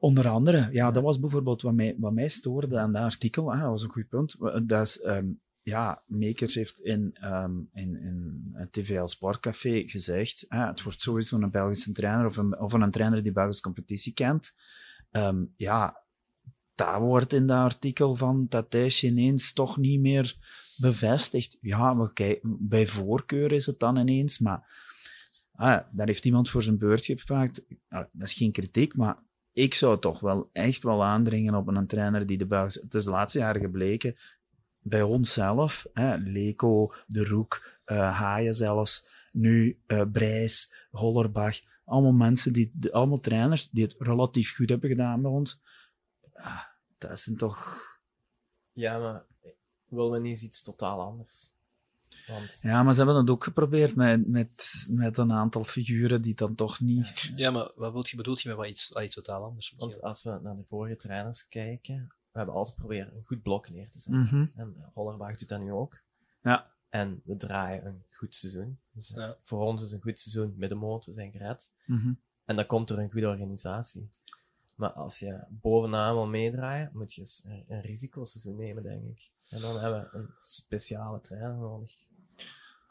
[0.01, 3.51] Onder andere, ja, dat was bijvoorbeeld wat mij, wat mij stoorde aan dat artikel.
[3.51, 4.35] Ah, dat was een goed punt.
[4.67, 5.27] Dat is, ehm,
[5.61, 11.37] ja, Makers heeft in, ehm, in, in het TVL Sportcafé gezegd, ah, het wordt sowieso
[11.37, 14.55] een Belgische trainer of een, of een trainer die Belgische competitie kent.
[15.11, 16.03] Ehm, ja,
[16.75, 20.35] dat wordt in dat artikel van Tatijs ineens toch niet meer
[20.77, 21.57] bevestigd.
[21.61, 24.67] Ja, we kijken, bij voorkeur is het dan ineens, maar
[25.55, 27.65] ah, daar heeft iemand voor zijn beurt gepakt.
[27.89, 29.17] Ah, dat is geen kritiek, maar
[29.59, 32.79] ik zou toch wel echt wel aandringen op een trainer die de Belgische...
[32.79, 34.15] Het is de laatste jaren gebleken,
[34.79, 42.53] bij onszelf, hè, Leko, De Roek, eh Haaien zelfs, nu eh Brijs, Hollerbach, allemaal mensen,
[42.53, 45.61] die, allemaal trainers die het relatief goed hebben gedaan bij ons.
[46.33, 46.63] Ah,
[46.97, 47.87] dat zijn toch...
[48.71, 49.25] Ja, maar
[49.85, 51.53] willen we niet iets totaal anders?
[52.29, 56.35] Want Ja, maar ze hebben het ook geprobeerd met, met, met een aantal figuren die
[56.35, 57.31] dan toch niet...
[57.35, 59.73] Ja, maar wat bedoelt je, bedoelt je met wat iets, wat iets totaal anders?
[59.77, 63.69] Want als we naar de vorige trainers kijken, we hebben altijd proberen een goed blok
[63.69, 64.21] neer te zetten.
[64.23, 64.45] Mhm.
[64.55, 65.97] En Hollerbach doet dat nu ook.
[66.41, 66.71] Ja.
[66.89, 68.79] En we draaien een goed seizoen.
[68.91, 69.35] Dus Ja.
[69.43, 71.71] voor ons is een goed seizoen middenmoot, we zijn gered.
[71.85, 72.13] Mhm.
[72.45, 74.09] En dan komt er een goede organisatie.
[74.75, 79.29] Maar als je bovenaan wil meedraaien, moet je een risicoseizoen nemen, denk ik.
[79.49, 81.91] En dan hebben we een speciale trainer nodig.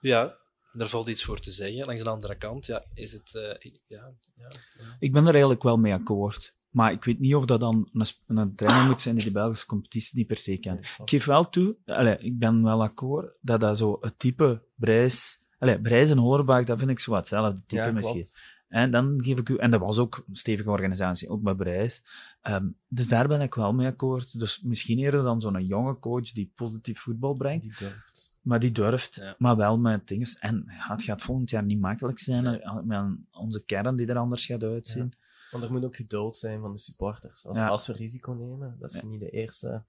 [0.01, 0.37] Ja,
[0.73, 1.87] daar valt iets voor te zeggen.
[1.87, 3.35] Langs de andere kant, ja, is het...
[3.35, 4.97] eh, ja, ja, ja.
[4.99, 6.57] Ik ben er eigenlijk wel mee akkoord.
[6.69, 9.67] Maar ik weet niet of dat dan een, een trainer moet zijn die de Belgische
[9.67, 10.81] competitie niet per se kent.
[10.81, 15.47] Ik geef wel toe, allee, ik ben wel akkoord, dat dat zo het type Brijs...
[15.59, 18.27] Allee, Brijs en Hollerbach, dat vind ik zo wat hetzelfde type Ja, misschien.
[18.69, 19.57] En dan geef ik u...
[19.57, 22.03] En dat was ook een stevige organisatie, ook bij Brijs.
[22.43, 24.39] Ehm, dus daar ben ik wel mee akkoord.
[24.39, 27.63] Dus misschien eerder dan zo'n jonge coach die positief voetbal brengt.
[27.65, 28.35] Die durft.
[28.41, 29.35] Maar die durft, Ja.
[29.39, 30.29] maar wel met dingen.
[30.41, 32.61] En ja, het gaat volgend jaar niet makkelijk zijn Nee.
[32.61, 35.13] eh, met onze kern die er anders gaat uitzien.
[35.51, 37.47] Want er moet ook geduld zijn van de supporters.
[37.47, 37.69] Als, Ja.
[37.69, 39.11] als we risico nemen, dat ze Ja.
[39.11, 39.85] niet de eerste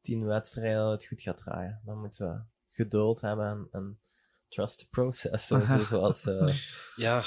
[0.00, 1.80] tien wedstrijden dat het goed gaat draaien.
[1.84, 2.40] Dan moeten we
[2.74, 3.98] geduld hebben en, en
[4.48, 6.62] trust the process, zo- zoals we
[6.96, 7.22] Ja,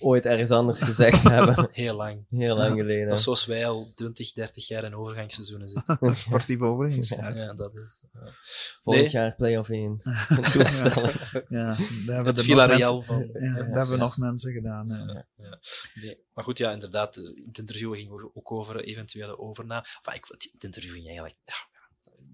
[0.00, 1.68] ooit ergens anders gezegd hebben.
[1.72, 2.24] heel lang.
[2.30, 3.08] Heel lang geleden.
[3.08, 5.98] Dat is zoals wij al 20, 30 jaar in overgangsseizoenen zitten.
[6.16, 7.08] Sportief overigens.
[7.08, 7.52] Ja.
[7.52, 8.02] Dat is...
[8.12, 8.32] ja.
[8.80, 9.12] Volgend Nee.
[9.12, 10.00] jaar play-off 1.
[10.52, 11.10] Toestellen.
[11.48, 11.74] ja, daar
[12.06, 13.42] hebben Het nog Villarreal mensen- van...
[13.42, 14.88] Ja, daar hebben nog mensen gedaan.
[14.88, 15.58] Ja.
[15.94, 17.16] Nee, maar goed, ja, inderdaad.
[17.16, 19.80] In het interview ging we ook over eventuele overname.
[19.80, 21.36] Enfin, ik, het het interview ging eigenlijk...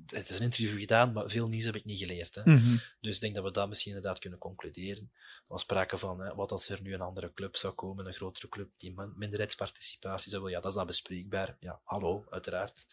[0.07, 2.35] Het is een interview gedaan, maar veel nieuws heb ik niet geleerd.
[2.35, 2.43] Hè.
[2.45, 2.77] Mhm.
[3.01, 5.11] Dus ik denk dat we dat misschien inderdaad kunnen concluderen.
[5.15, 8.13] Er was sprake van, hè, wat als er nu een andere club zou komen, een
[8.15, 10.57] grotere club, die min- minderheidsparticipatie zou willen.
[10.57, 11.57] Ja, dat is dan bespreekbaar.
[11.61, 12.87] Ja, hallo, uiteraard.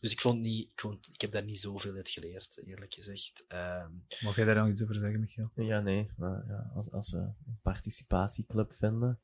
[0.00, 3.44] Dus ik vond niet, ik, vond, ik heb daar niet zoveel uit geleerd, eerlijk gezegd.
[3.48, 3.90] Ehm,
[4.20, 5.50] Mag jij daar nog iets over zeggen, Michiel?
[5.54, 6.10] Ja, nee.
[6.16, 9.20] Maar ja, als, als we een participatieclub vinden,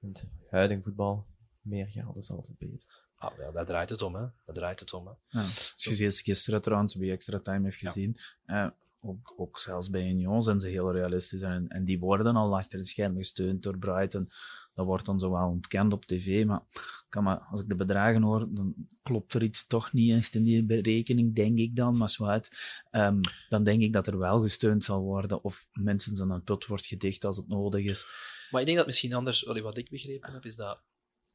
[0.00, 1.26] in het huidige voetbal,
[1.60, 3.01] meer geld is altijd beter.
[3.22, 4.20] Ah, ja, daar draait het om, hè.
[4.20, 5.12] Daar draait het om, hè.
[5.28, 5.40] Ja.
[5.40, 7.90] Als je ziet gisteren trouwens, wie extra time heeft Ja.
[7.90, 8.66] gezien, eh,
[9.00, 11.42] ook, ook zelfs bij Union zijn ze heel realistisch.
[11.42, 14.30] En, en die worden al achter de schermen gesteund door Brighton.
[14.74, 16.62] Dat wordt dan zo wel ontkend op tv, maar,
[17.08, 20.44] kan maar als ik de bedragen hoor, dan klopt er iets toch niet echt in
[20.44, 22.50] die berekening, denk ik dan, maar zwart.
[22.90, 26.66] Ehm, dan denk ik dat er wel gesteund zal worden, of minstens aan een put
[26.66, 28.06] wordt gedicht als het nodig is.
[28.50, 30.80] Maar ik denk dat misschien anders, wat ik begrepen heb, is dat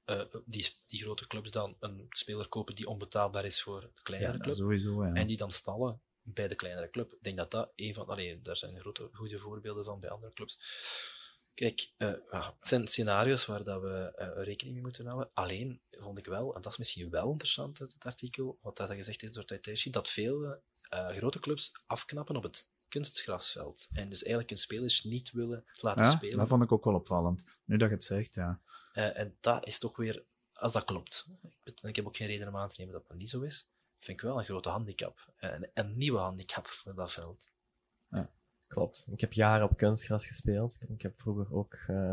[0.07, 4.33] eh, die, die grote clubs dan een speler kopen die onbetaalbaar is voor de kleinere
[4.33, 4.55] Ja, club.
[4.55, 5.05] sowieso.
[5.05, 5.13] Ja.
[5.13, 7.13] En die dan stallen bij de kleinere club.
[7.13, 8.07] Ik denk dat dat een van...
[8.07, 10.59] Allee, daar zijn grote, goede voorbeelden van bij andere clubs.
[11.53, 15.29] Kijk, eh, ja, het zijn scenario's waar dat we eh, rekening mee moeten houden.
[15.33, 18.91] Alleen vond ik wel, en dat is misschien wel interessant uit het artikel, wat dat
[18.91, 23.87] gezegd is door Taiteshi, dat veel grote clubs afknappen op het kunstgrasveld.
[23.93, 26.37] En dus eigenlijk hun spelers niet willen laten Ja, spelen.
[26.37, 27.43] dat vond ik ook wel opvallend.
[27.65, 28.61] Nu dat je het zegt, ja.
[28.93, 31.27] Eh, en dat is toch weer, als dat klopt,
[31.63, 33.69] ik, ik heb ook geen reden om aan te nemen dat dat niet zo is,
[33.99, 35.33] vind ik wel een grote handicap.
[35.37, 37.51] Eh, Een, een nieuwe handicap voor dat veld.
[38.67, 39.07] Klopt.
[39.11, 40.77] Ik heb jaren op kunstgras gespeeld.
[40.87, 42.11] Ik heb vroeger ook eh,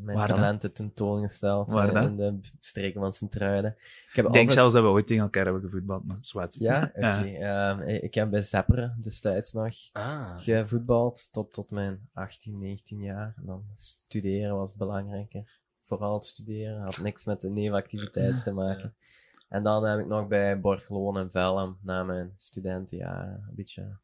[0.00, 0.36] mijn Waar dan?
[0.36, 3.70] talenten tentoongesteld Waar in de streken van Sint-Truiden.
[3.70, 3.76] Ik
[4.16, 6.54] heb Ik denk altijd- zelfs dat we ooit tegen elkaar hebben gevoetbald, maar zwart.
[6.54, 7.28] Ja, oké.
[7.28, 13.34] Ehm, ik heb bij Zepperen destijds nog Ah, gevoetbald tot, tot mijn 18, 19 jaar.
[13.36, 15.58] En dan studeren was belangrijker.
[15.84, 18.94] Vooral het studeren had niks met de nevenactiviteiten te maken.
[19.48, 23.96] En dan heb ik nog bij Borgloon en Velm na mijn studentenjaren een beetje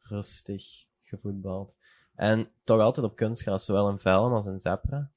[0.00, 1.76] rustig gevoetbald.
[2.14, 5.12] En toch altijd op kunstgras, zowel in Velm als in Zepperen.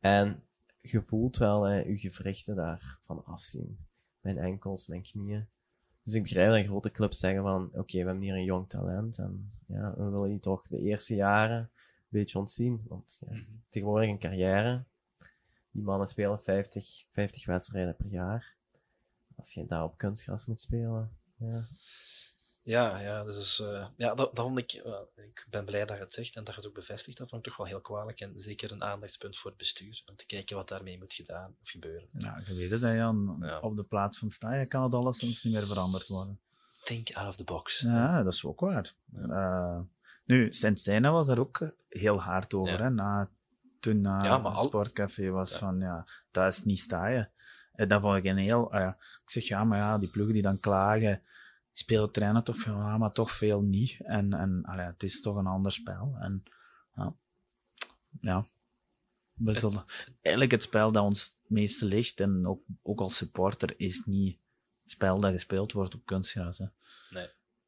[0.00, 0.42] En
[0.80, 3.78] je voelt wel hè, je gewrichten daarvan afzien.
[4.20, 5.46] Mijn enkels, mijn knieën.
[6.02, 9.18] Dus ik begrijp dat grote clubs zeggen van, oké, we hebben hier een jong talent
[9.18, 11.68] en ja, we willen je toch de eerste jaren een
[12.08, 12.84] beetje ontzien.
[12.88, 13.44] Want ja, Mhm.
[13.68, 14.84] tegenwoordig een carrière,
[15.70, 18.54] die mannen spelen 50, 50 wedstrijden per jaar.
[19.36, 21.66] Als je daar op kunstgras moet spelen, ja.
[22.66, 24.72] Ja, ja, dus, eh, ja dat, dat vond ik...
[24.72, 27.18] eh, ik ben blij dat je het zegt en dat je het ook bevestigt.
[27.18, 30.02] Dat vond ik toch wel heel kwalijk en zeker een aandachtspunt voor het bestuur.
[30.06, 32.08] Om te kijken wat daarmee moet gedaan of gebeuren.
[32.12, 33.36] Ja, je weet het, hè, Jan.
[33.40, 33.58] Ja.
[33.60, 36.40] Op de plaats van staan kan het alleszins niet meer veranderd worden.
[36.82, 37.80] Think out of the box.
[37.80, 38.92] Ja, dat is ook waar.
[39.28, 39.80] Eh,
[40.24, 42.82] nu, Sint-Sena was daar ook heel hard over, Ja.
[42.82, 42.90] hè.
[42.90, 43.30] Na,
[43.80, 45.58] toen na Ja, het al- sportcafé was Ja.
[45.58, 47.30] van, ja, dat is niet staaien.
[47.72, 48.72] En dat vond ik een heel...
[48.72, 51.22] ah ja, ik zeg, ja, maar ja, die ploegen die dan klagen,
[51.76, 54.00] die spelen trainen toch veel, ja, maar toch veel niet.
[54.00, 56.16] En, en allee, het is toch een ander spel.
[56.20, 56.42] En
[56.94, 57.14] ja,
[58.20, 58.46] ja.
[59.34, 59.84] We zullen,
[60.20, 64.38] eigenlijk het spel dat ons het meeste ligt, en ook, ook als supporter, is niet
[64.82, 66.58] het spel dat gespeeld wordt op kunstgras.
[66.58, 66.66] Hè.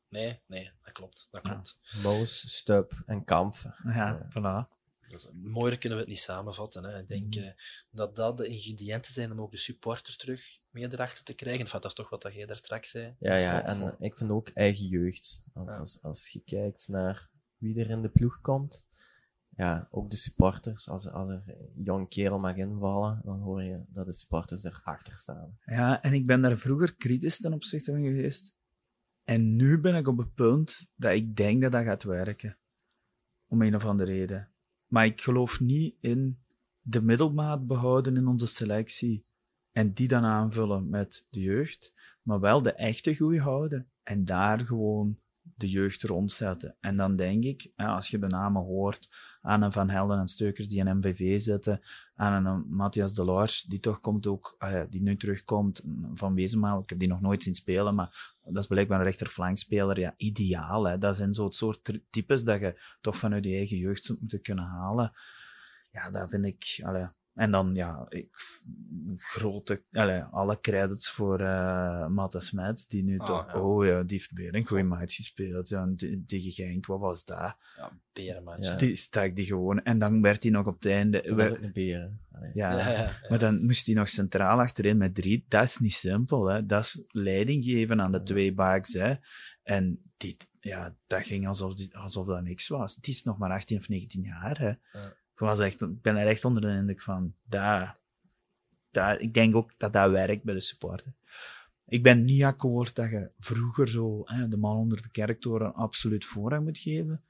[0.09, 1.29] Nee, nee, dat klopt.
[1.31, 1.51] Dat Ja.
[1.53, 1.79] klopt.
[2.03, 3.57] Moos, Stup en Kamp.
[3.85, 4.78] Ja, voilà.
[5.09, 6.85] Dus, mooier kunnen we het niet samenvatten.
[6.85, 6.99] Hè.
[6.99, 7.45] Ik denk Mhm.
[7.45, 7.53] eh,
[7.91, 11.61] dat dat de ingrediënten zijn om ook de supporter terug meer erachter te krijgen.
[11.61, 13.15] Enfin, dat is toch wat dat jij daar straks zei.
[13.19, 15.43] Ja, ja, en voor- ik vind ook eigen jeugd.
[15.53, 15.77] Als, Ja.
[15.77, 18.87] als, als je kijkt naar wie er in de ploeg komt,
[19.57, 23.63] ja, ook de supporters, als, er- als er een jong kerel mag invallen, dan hoor
[23.63, 25.59] je dat de supporters erachter staan.
[25.65, 28.57] Ja, en ik ben daar vroeger kritisch ten opzichte van geweest.
[29.25, 32.59] En nu ben ik op het punt dat ik denk dat dat gaat werken.
[33.47, 34.53] Om een of andere reden.
[34.89, 36.39] Maar ik geloof niet in
[36.80, 39.24] de middelmaat behouden in onze selectie.
[39.72, 41.93] En die dan aanvullen met de jeugd.
[42.22, 43.89] Maar wel de echte groei houden.
[44.03, 45.18] En daar gewoon
[45.57, 46.76] de jeugd rondzetten.
[46.80, 49.09] En dan denk ik, als je de namen hoort
[49.40, 51.80] aan een Van Helden en Steukers die een MVV zitten,
[52.14, 55.84] aan een Matthias Delors, die toch komt ook, ja, die nu terugkomt
[56.14, 56.82] van Wezenmaal.
[56.82, 59.99] Ik heb die nog nooit zien spelen, maar dat is blijkbaar een rechterflankspeler.
[59.99, 60.88] Ja, ideaal.
[60.88, 60.99] Hè.
[60.99, 64.64] Dat zijn zo het soort types dat je toch vanuit je eigen jeugd moeten kunnen
[64.64, 65.12] halen.
[65.90, 67.07] Ja, dat vind ik, allee,
[67.39, 68.28] En dan, ja, ik,
[69.16, 73.61] grote, allee, alle credits voor uh, Matta Smets, die nu Ah, toch, ja.
[73.61, 75.68] oh ja, die heeft weer een goede match gespeeld.
[75.68, 77.57] Ja, en te- tegen Genk, wat was dat?
[77.76, 78.64] Ja, berenmatch.
[78.64, 78.74] Ja.
[78.76, 79.82] Die stak die gewoon.
[79.82, 82.20] En dan werd hij nog op het einde, Dat is ook een beren.
[82.55, 85.45] Ja, maar dan moest hij nog centraal achterin met drie.
[85.49, 86.66] Dat is niet simpel, hè.
[86.66, 89.14] Dat is leiding geven aan de twee backs, hè.
[89.62, 92.95] En die, ja, dat ging alsof, die, alsof dat niks was.
[92.97, 94.68] Het is nog maar 18 of 19 jaar, hè.
[94.99, 95.16] Ja.
[95.39, 97.99] Ik, was echt, ik ben er echt onder de indruk van, daar,
[98.91, 101.12] daar, ik denk ook dat dat werkt bij de supporter.
[101.86, 106.24] Ik ben niet akkoord dat je vroeger zo hè, de man onder de kerktoren absoluut
[106.24, 107.24] voorrang moet geven.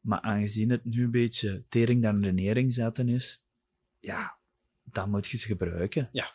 [0.00, 3.42] Maar aangezien het nu een beetje tering dan de nering zetten is,
[4.00, 4.38] ja,
[4.82, 6.08] dan moet je ze gebruiken.
[6.12, 6.34] Ja,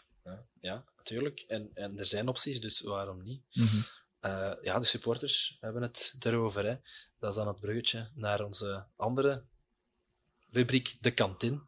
[0.59, 1.39] ja, natuurlijk.
[1.39, 3.41] En, en er zijn opties, dus waarom niet?
[3.53, 3.82] Mhm.
[4.19, 6.65] Eh, ja, de supporters hebben het erover.
[6.65, 6.75] Hè.
[7.19, 9.43] Dat is dan het bruggetje naar onze andere
[10.52, 11.62] rubriek, de kantin.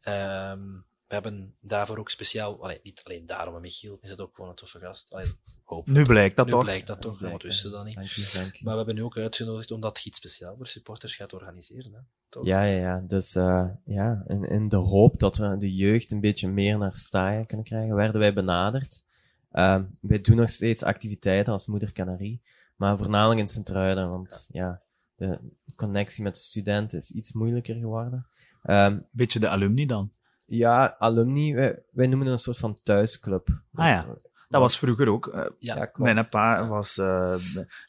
[0.00, 0.62] Ehm,
[1.06, 4.56] we hebben daarvoor ook speciaal, allee, niet alleen daarom, Michiel is het ook gewoon een
[4.56, 5.12] toffe gast.
[5.12, 5.26] Allee,
[5.64, 5.86] hoop.
[5.86, 6.62] Nu blijkt dat nu toch?
[6.62, 7.94] blijkt dat toch, want we wisten dat niet.
[7.94, 8.64] Dank je, dank je.
[8.64, 11.92] Maar we hebben nu ook uitgenodigd omdat je iets speciaal voor supporters gaat organiseren.
[11.92, 12.00] Hè?
[12.28, 12.46] Toch?
[12.46, 13.04] Ja, ja, ja.
[13.06, 16.96] Dus eh, ja, in, in de hoop dat we de jeugd een beetje meer naar
[16.96, 19.04] staaien kunnen krijgen, werden wij benaderd.
[19.50, 22.42] Ehm, wij doen nog steeds activiteiten als Moeder Canarie,
[22.76, 24.82] maar voornamelijk in Sint-Truiden, want ja,
[25.16, 25.38] de
[25.76, 28.26] connectie met de studenten is iets moeilijker geworden.
[28.62, 30.12] Ehm, Beetje de alumni dan.
[30.44, 33.48] ja, alumni, wij, wij noemen het een soort van thuisclub.
[33.72, 34.06] Ah ja.
[34.48, 35.26] Dat was vroeger ook.
[35.26, 35.90] eh, Ja.
[35.94, 37.36] Mijn pa was eh,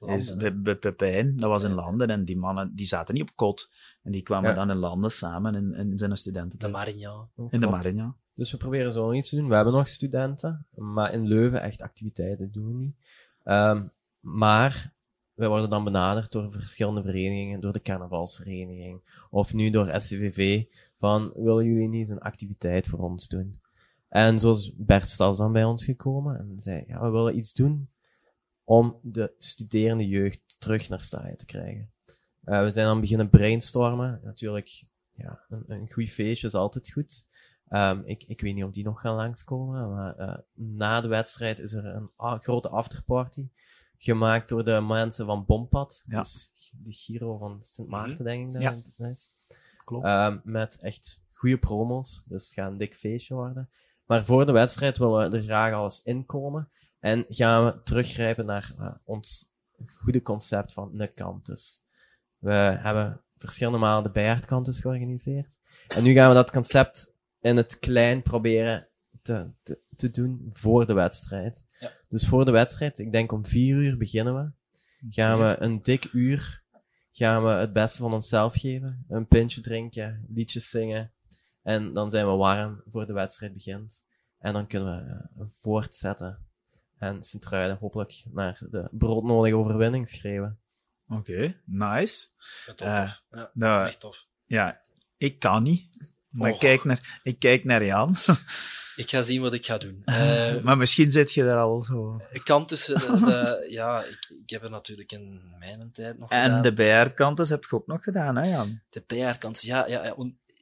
[0.06, 3.36] is bij, bij Pepijn, dat was in Landen, en die mannen die zaten niet op
[3.36, 3.70] kot.
[4.04, 4.56] En die kwamen Ja.
[4.56, 6.60] dan in Landen samen in, in zijn studenten.
[6.60, 7.30] De Marignan.
[7.36, 7.68] Oh, in de.
[7.68, 8.16] Marignan.
[8.34, 9.48] Dus we proberen zo iets te doen.
[9.50, 12.96] We hebben nog studenten, maar in Leuven echt activiteiten doen we niet.
[13.44, 13.88] Ehm,
[14.20, 14.94] maar
[15.36, 20.64] wij worden dan benaderd door verschillende verenigingen, door de carnavalsvereniging, of nu door SCVV,
[21.00, 23.60] van willen jullie niet eens een activiteit voor ons doen?
[24.10, 27.54] En zo is Bert Stas dan bij ons gekomen en zei, ja, we willen iets
[27.54, 27.90] doen
[28.64, 31.92] om de studerende jeugd terug naar staaien te krijgen.
[32.44, 34.20] Eh, we zijn dan beginnen brainstormen.
[34.24, 34.84] Natuurlijk,
[35.14, 37.26] ja, een, een goed feestje is altijd goed.
[37.68, 41.60] Ehm, ik, ik weet niet of die nog gaan langskomen, maar eh, na de wedstrijd
[41.60, 43.48] is er een a- grote afterparty
[43.98, 46.04] gemaakt door de mensen van Bompad.
[46.08, 46.20] Ja.
[46.20, 46.52] Dus
[46.84, 48.62] de Giro van Sint Maarten, denk ik dat
[48.98, 49.08] Ja.
[49.10, 49.32] is.
[49.86, 50.06] Klopt.
[50.06, 53.70] Ehm, met echt goede promos, dus het gaat een dik feestje worden.
[54.06, 56.70] Maar voor de wedstrijd willen we er graag alles inkomen
[57.00, 59.50] en gaan we teruggrijpen naar eh, ons
[59.86, 61.82] goede concept van de campus.
[62.38, 65.58] We hebben verschillende malen de Bijaardcampus georganiseerd.
[65.88, 68.88] En nu gaan we dat concept in het klein proberen
[69.22, 71.65] te, te, te doen voor de wedstrijd.
[71.80, 71.92] Ja.
[72.10, 74.52] Dus voor de wedstrijd, ik denk om vier uur beginnen we.
[75.10, 76.64] Gaan we een dik uur,
[77.12, 79.06] gaan we het beste van onszelf geven.
[79.08, 81.12] Een pintje drinken, liedjes zingen.
[81.64, 84.04] En dan zijn we warm voor de wedstrijd begint.
[84.40, 86.46] En dan kunnen we eh, voortzetten.
[86.98, 90.60] En Sint-Truiden hopelijk naar de broodnodige overwinning schreeuwen.
[91.08, 92.28] Oké, nice.
[92.66, 93.24] Ja, tof, Eh, tof.
[93.32, 94.28] Ja, Nou, echt tof.
[94.46, 94.82] ja,
[95.18, 95.98] ik kan niet.
[96.30, 98.16] Maar ik kijk, naar, ik kijk naar Jan.
[98.96, 100.02] Ik ga zien wat ik ga doen.
[100.56, 102.22] Eh, maar misschien zit je daar al zo.
[102.32, 106.30] Ik kan tussen de, de- ja, ik, ik heb er natuurlijk in mijn tijd nog
[106.30, 106.62] En gedaan.
[106.62, 108.82] de bijaardkantes heb je ook nog gedaan, hè Jan?
[108.90, 110.16] de PR-kant, ja, ja,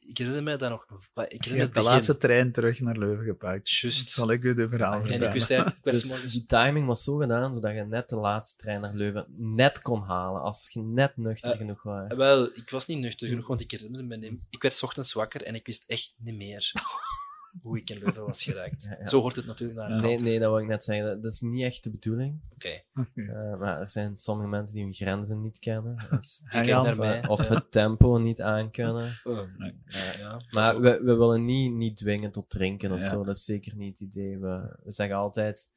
[0.05, 0.84] Ik herinner mij dat nog.
[0.84, 1.84] Ik herinner het de begin.
[1.95, 3.69] laatste trein terug naar Leuven gepakt.
[3.69, 4.07] Juist.
[4.07, 5.34] Zal ik u de verhaal En ik vertellen?
[5.34, 8.93] wist eigenlijk, Dus die timing was zo gedaan, zodat je net de laatste trein naar
[8.93, 12.13] Leuven net kon halen, als je net nuchter Eh, genoeg was.
[12.15, 14.34] Wel, ik was niet nuchter genoeg, want ik herinnerde me niet.
[14.49, 16.71] Ik werd 's ochtends wakker en ik wist echt niet meer
[17.61, 18.83] hoe ik in Leuven was geraakt.
[18.83, 19.07] Ja, ja.
[19.07, 21.05] Zo hoort het natuurlijk naar een Nee, nee, dat wil ik net zeggen.
[21.05, 22.39] Dat, dat is niet echt de bedoeling.
[22.53, 22.81] Oké.
[23.15, 25.95] Eh, maar er zijn sommige mensen die hun grenzen niet kennen.
[26.09, 26.41] Dus,
[26.75, 27.27] of, mij.
[27.27, 29.11] of het tempo niet aankunnen.
[29.23, 29.73] Oh, Nee.
[29.85, 30.41] ja, ja.
[30.51, 33.09] Maar we, we willen niet, niet dwingen tot drinken of Ja.
[33.09, 33.23] zo.
[33.23, 34.39] Dat is zeker niet het idee.
[34.39, 35.69] We, we zeggen altijd,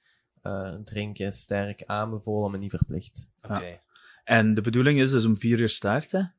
[0.42, 3.28] eh, drinken is sterk aanbevolen, maar niet verplicht.
[3.42, 3.80] Oké.
[4.24, 6.34] En de bedoeling is dus om vier uur starten.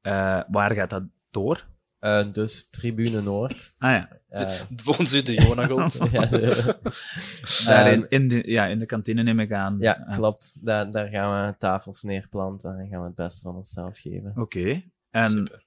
[0.00, 1.66] Eh, waar gaat dat door?
[1.98, 3.74] Eh, dus Tribune Noord.
[3.78, 5.98] Ah ja, Eh, Volgens u de Jonagold.
[6.12, 6.78] ja, de-
[7.66, 9.76] daar Ehm, in, in, de, ja, in de kantine neem ik aan.
[9.80, 10.56] ja, klopt.
[10.64, 14.32] Daar, daar gaan we tafels neerplanten en gaan we het beste van onszelf geven.
[14.36, 14.82] Oké.
[15.10, 15.64] En Super.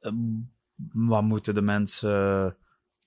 [0.00, 0.14] ehm,
[0.92, 2.10] wat moeten de mensen...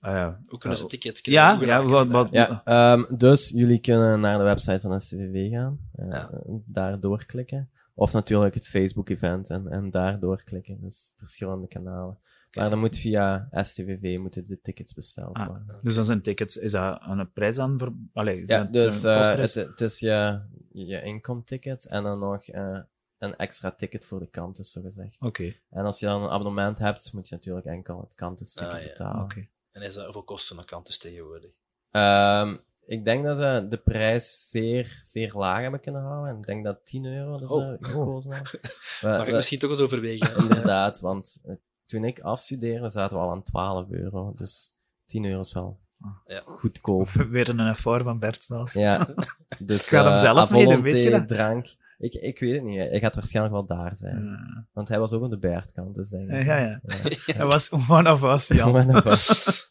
[0.00, 1.66] ah ja, Hoe kunnen ze eh, een ticket krijgen?
[1.66, 5.50] Ja, ja wat, ze wat, Ja, ehm, dus jullie kunnen naar de website van SCVV
[5.50, 6.30] gaan, eh, Ja.
[6.66, 7.70] daar doorklikken.
[7.94, 10.78] Of natuurlijk het Facebook-event en, en daar doorklikken.
[10.80, 12.18] Dus verschillende kanalen.
[12.56, 15.46] Maar dan moet via SCVV moeten de tickets besteld Ah.
[15.46, 15.78] worden.
[15.82, 17.78] Dus dan zijn tickets, is dat aan een prijs aan?
[17.78, 20.40] Voor, allee, is Ja, dat dus een eh, het, het is je,
[20.72, 22.78] je inkomticket en dan nog eh,
[23.18, 25.22] een extra ticket voor de kantus, zo gezegd.
[25.22, 28.80] Oké, En als je dan een abonnement hebt, moet je natuurlijk enkel het kantus-ticket Ah,
[28.82, 28.86] ja.
[28.88, 29.22] betalen.
[29.22, 29.46] oké.
[29.72, 31.50] En is dat, hoeveel kosten een Kantus tegenwoordig?
[31.90, 36.30] Ehm, ik denk dat ze de prijs zeer, zeer laag hebben kunnen houden.
[36.32, 37.58] En ik denk dat 10 euro dat Oh.
[37.68, 38.60] ze gekozen hebben.
[39.18, 40.36] Mag ik misschien toch eens overwegen?
[40.42, 41.54] Inderdaad, want eh,
[41.90, 44.32] toen ik afstudeerde zaten we al aan 12 euro.
[44.36, 44.72] Dus
[45.04, 45.80] 10 euro is wel
[46.26, 46.42] Ja.
[46.44, 47.06] goedkoop.
[47.08, 48.72] Weer een effort van Bert Staes.
[48.72, 49.08] Ja.
[49.58, 51.28] Dus, Gaat hem eh, zelf volonté weet je dat?
[51.28, 51.74] drank.
[52.00, 52.78] Ik, ik weet het niet.
[52.78, 54.38] Hij gaat waarschijnlijk wel daar zijn.
[54.72, 56.42] Want hij was ook aan de Bertkant, dus denk ik.
[56.44, 56.80] Ja, ja.
[57.36, 58.72] Hij was one of us, Jan.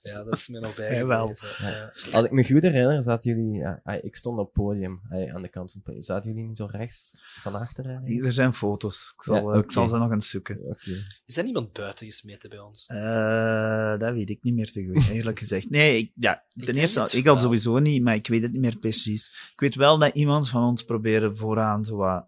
[0.01, 1.25] Ja, dat is me nog Hij wel.
[1.25, 1.67] bijgebleven.
[1.67, 1.91] Ja.
[2.11, 3.53] Als ik me goed herinner, zaten jullie...
[3.59, 6.01] Ja, ah, ik stond op het podium, aan de kant van het podium.
[6.01, 7.11] Zaten jullie niet zo rechts
[7.41, 7.85] van achter?
[7.85, 8.25] eigenlijk?
[8.25, 9.11] Er zijn foto's.
[9.15, 10.59] Ik zal, Ja, eh, ik zal ze nog eens zoeken.
[10.59, 10.91] Oké.
[11.25, 12.85] Is er niemand buiten gesmeten bij ons?
[12.87, 15.69] Eh, dat weet ik niet meer te goed, eerlijk gezegd.
[15.69, 18.77] Nee, ik, ja, ten eerste, ik al sowieso niet, maar ik weet het niet meer
[18.77, 19.49] precies.
[19.53, 22.18] Ik weet wel dat iemand van ons probeerde vooraan zo wat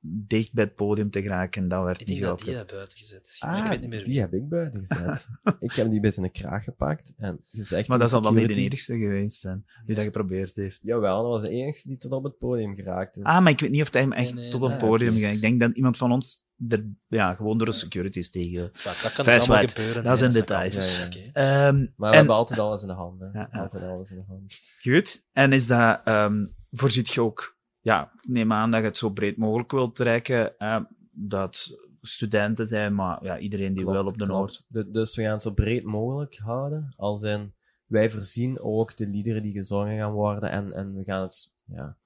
[0.00, 2.64] dicht bij het podium te geraken en dat werd Ik niet denk dat die daar
[2.64, 3.42] buiten gezet is.
[3.42, 4.08] Maar ik Ah, weet niet meer wie.
[4.08, 5.28] die heb ik buiten gezet.
[5.60, 7.88] ik heb die bij zijn kraag gepakt en gezegd...
[7.88, 10.78] Maar dat zal dan niet de enigste geweest zijn die dat geprobeerd heeft.
[10.82, 13.22] Jawel, dat was de enige die tot op het podium geraakt is.
[13.22, 14.88] Ah, maar ik weet niet of hij hem echt Nee, nee, tot op het nee,
[14.90, 15.32] podium ging.
[15.34, 18.50] Ik denk dat iemand van ons er ja, gewoon door de security is tegen.
[18.52, 18.68] Ja,
[19.02, 20.04] dat kan Vrij dus allemaal gebeuren.
[20.04, 20.98] Dat zijn details.
[20.98, 21.08] Ja.
[21.32, 23.20] Ehm, Maar we en- hebben altijd alles in de hand.
[23.20, 23.26] Hè.
[23.26, 23.60] Ja, ja.
[23.60, 24.54] Altijd alles in de hand.
[24.80, 25.24] Goed.
[25.32, 29.36] En is dat, ehm voorziet je ook, ja, neem aan dat je het zo breed
[29.36, 34.26] mogelijk wilt trekken, eh, dat studenten zijn, maar ja, iedereen die Klopt, wil op de.
[34.26, 34.64] Noord.
[34.68, 36.92] Du- dus we gaan het zo breed mogelijk houden.
[36.96, 37.54] Als in,
[37.86, 40.50] wij voorzien ook de liederen die gezongen gaan worden.
[40.50, 41.96] En, en we gaan het ja,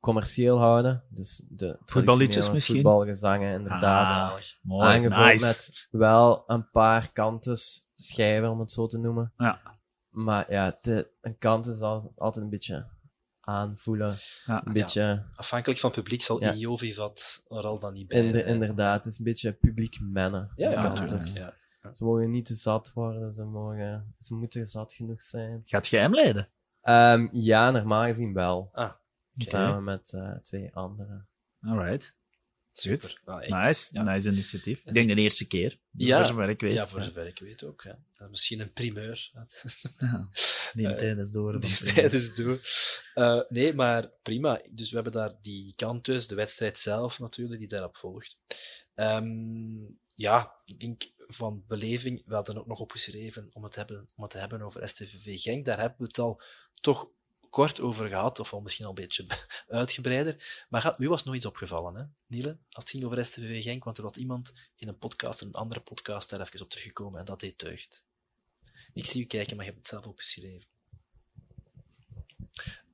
[0.00, 1.02] commercieel houden.
[1.08, 2.74] Dus de Voetballiedjes misschien?
[2.74, 4.32] Voetbalgezangen, inderdaad.
[4.32, 4.40] Ah.
[4.62, 5.44] Mooi, Aangevuld nice.
[5.44, 9.32] met wel een paar kantes schijven, om het zo te noemen.
[9.36, 9.60] Ja.
[10.10, 12.86] Maar ja, de, een kant is al, altijd een beetje
[13.44, 14.14] aanvoelen.
[14.46, 14.66] Ja.
[14.66, 16.52] Een beetje, Afhankelijk van het publiek zal Ja.
[16.52, 18.52] IO Vivat er al dan niet bij inder- zijn.
[18.52, 20.50] inderdaad, het is een beetje publiek mennen.
[20.56, 21.22] Ja, Ja, natuurlijk.
[21.92, 25.62] Ze mogen niet te zat worden, ze, mogen, ze moeten zat genoeg zijn.
[25.64, 26.48] Gaat jij hem leiden?
[26.80, 28.68] Ehm, ja, normaal gezien wel.
[28.72, 28.92] Ah,
[29.36, 31.28] Samen met eh, twee anderen.
[31.60, 32.16] Alright.
[32.72, 33.20] Super.
[33.24, 33.50] Ah, echt.
[33.66, 33.88] Nice.
[33.92, 34.02] Ja.
[34.02, 34.82] Nice initiatief.
[34.84, 35.78] Ik denk de eerste keer.
[35.90, 36.16] Dus Ja.
[36.16, 36.74] voor zover ik weet.
[36.74, 37.82] Ja, voor zover ik weet ook.
[37.82, 37.98] Ja.
[38.30, 39.30] Misschien een primeur.
[39.98, 40.28] Ja.
[40.72, 41.60] Die Eh, tijd is door.
[41.60, 42.60] Die van tijd is door.
[43.14, 44.60] Eh, nee, maar prima.
[44.70, 48.36] Dus we hebben daar die kant dus, de wedstrijd zelf natuurlijk, die daarop volgt.
[48.94, 54.22] Ehm, ja, ik denk van beleving, we hadden ook nog opgeschreven om het, hebben, om
[54.22, 55.64] het te hebben over STVV Genk.
[55.64, 56.40] Daar hebben we het al
[56.80, 57.08] toch
[57.52, 59.26] kort over gehad, of al misschien al een beetje
[59.68, 60.64] uitgebreider.
[60.68, 62.58] Maar u was nooit opgevallen, hè, Niele?
[62.70, 65.80] Als het ging over STVV Genk, want er was iemand in een podcast, een andere
[65.80, 68.04] podcast, daar even op teruggekomen en dat deed deugd.
[68.92, 70.71] Ik zie u kijken, maar je hebt het zelf opgeschreven.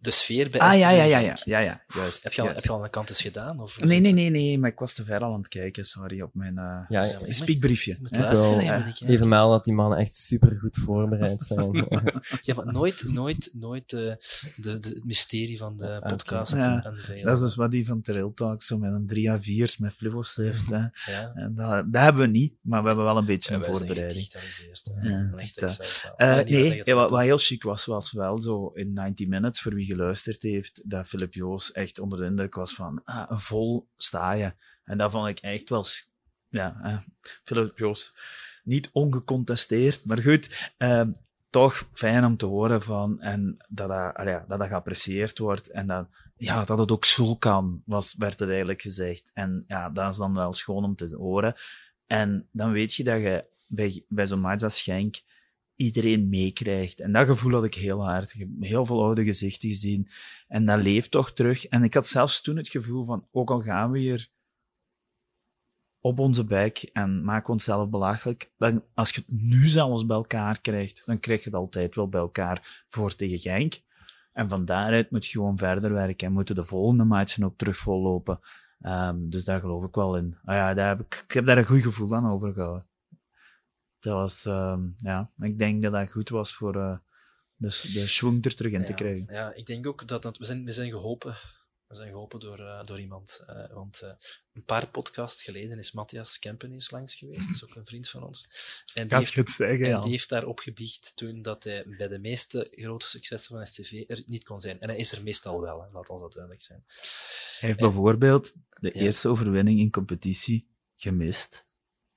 [0.01, 1.37] De sfeer bij Ah, ja, ja, ja, ja.
[1.45, 1.83] Ja, ja.
[1.89, 2.23] Juist.
[2.23, 2.63] Heb je, al, juist.
[2.63, 3.61] heb je al een kant eens gedaan?
[3.61, 6.21] Of Nee, nee, nee, nee, maar ik was te ver al aan het kijken, sorry,
[6.21, 7.97] op mijn eh ja, ik speakbriefje.
[8.01, 8.87] Moet wel, eh.
[9.07, 11.87] Even melden dat die mannen echt super goed voorbereid zijn.
[12.43, 14.19] Ja, maar nooit, nooit, nooit eh, de,
[14.57, 16.09] de, het mysterie van de oké.
[16.09, 16.53] podcast.
[16.53, 19.31] Ja, en de Dat is dus wat die van Trail Talk, zo met een 3
[19.31, 20.71] à 4's met flivos heeft.
[20.77, 20.77] Hè.
[21.13, 21.33] Ja.
[21.35, 24.27] En dat, dat hebben we niet, maar we hebben wel een beetje Ja, een voorbereiding.
[25.03, 25.33] Ja.
[26.17, 27.13] Eh, Ah, nee, echt ja, wat, goed.
[27.13, 31.07] wat heel chic was, was wel zo in 90 Minutes, voor wie geluisterd heeft, dat
[31.07, 34.57] Philip Joos echt onder de indruk was van ah, een vol staaien.
[34.85, 35.85] En dat vond ik echt wel...
[36.49, 36.99] Ja, eh,
[37.45, 38.15] Philip Joos,
[38.65, 41.09] niet ongecontesteerd, maar goed, eh,
[41.51, 46.09] toch fijn om te horen van, en dat dat, dat, dat geapprecieerd wordt, en dat,
[46.37, 49.31] ja, dat het ook zo kan, was, werd er eigenlijk gezegd.
[49.35, 51.55] En ja, dat is dan wel schoon om te horen.
[52.07, 55.21] En dan weet je dat je bij, bij zo'n match als Schenk
[55.79, 57.01] iedereen meekrijgt.
[57.01, 58.37] En dat gevoel had ik heel hard.
[58.61, 60.09] Heel veel oude gezichten gezien.
[60.49, 61.67] En dat leeft toch terug.
[61.67, 64.31] En ik had zelfs toen het gevoel van, ook al gaan we hier
[66.01, 70.61] op onze bek en maken onszelf belachelijk, dan, als je het nu zelfs bij elkaar
[70.61, 73.81] krijgt, dan krijg je het altijd wel bij elkaar voor tegen Genk.
[74.33, 77.77] En van daaruit moet je gewoon verder werken en moeten de volgende matchen ook terug
[77.77, 78.41] vollopen.
[78.81, 80.37] Ehm, dus daar geloof ik wel in.
[80.45, 82.88] Ah ja, daar heb ik, ik heb daar een goed gevoel aan overgehouden.
[84.01, 86.97] Dat was, ehm, ja, ik denk dat dat goed was voor eh,
[87.57, 89.35] de, de schwung er terug in te krijgen.
[89.35, 91.37] Ja, ik denk ook dat, dat we, zijn, we zijn geholpen.
[91.87, 93.45] We zijn geholpen door, eh, door iemand.
[93.47, 94.11] eh, want eh,
[94.53, 97.39] een paar podcasts geleden is Matthias Kempenis langs geweest.
[97.39, 98.49] Dat is ook een vriend van ons.
[98.95, 100.01] En die heeft, het zeggen, en ja.
[100.01, 104.23] die heeft daarop gebiecht toen dat hij bij de meeste grote successen van STV er
[104.27, 104.81] niet kon zijn.
[104.81, 106.85] En hij is er meestal wel, hè, laat ons dat duidelijk zijn.
[106.87, 109.01] Hij heeft En- bijvoorbeeld de Ja.
[109.01, 111.67] eerste overwinning in competitie gemist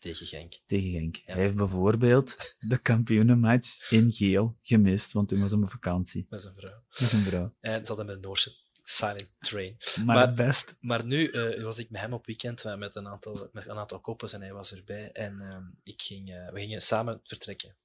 [0.02, 0.60] Tegen Genk.
[0.66, 1.16] tegen Genk.
[1.16, 1.34] Ja.
[1.34, 6.26] Hij heeft bijvoorbeeld de kampioenenmatch in geel gemist, want toen was hij op vakantie.
[6.30, 6.84] Met zijn vrouw.
[6.98, 7.56] Is een vrouw.
[7.60, 8.52] En ze hadden met een Noorse
[8.84, 9.78] Silent Train.
[9.96, 10.78] Maar, Maar- best.
[10.80, 13.78] Maar nu eh, was ik met hem op weekend eh, met een aantal, met een
[13.78, 15.12] aantal koppels en hij was erbij.
[15.12, 17.76] En ehm, ik ging, eh, we gingen samen vertrekken.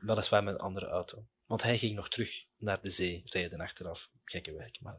[0.00, 1.26] Weliswaar met een andere auto.
[1.46, 4.10] Want hij ging nog terug naar de zee rijden achteraf.
[4.24, 4.98] Gekke werk, maar...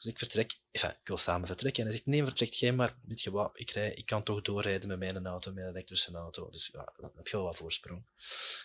[0.00, 1.82] Dus ik vertrek, enfin, ik wil samen vertrekken.
[1.82, 2.96] En hij zegt, nee, vertrekt jij maar.
[3.02, 6.50] Weet je wat, ik, rij, ik kan toch doorrijden met mijn auto, mijn elektrische auto.
[6.50, 8.06] Dus ja, dan heb je wel wat voorsprong.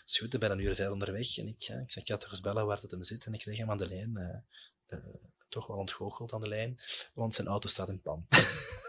[0.06, 1.38] Dus goed, ik ben een uur verder onderweg.
[1.38, 3.26] En ik, ja, ik zeg, ik ga toch eens bellen waar het hem zit.
[3.26, 4.18] En ik kreeg hem aan de lijn.
[4.18, 5.06] eh, eh,
[5.50, 6.80] toch wel ontgoocheld aan de lijn,
[7.14, 8.26] want zijn auto staat in pan.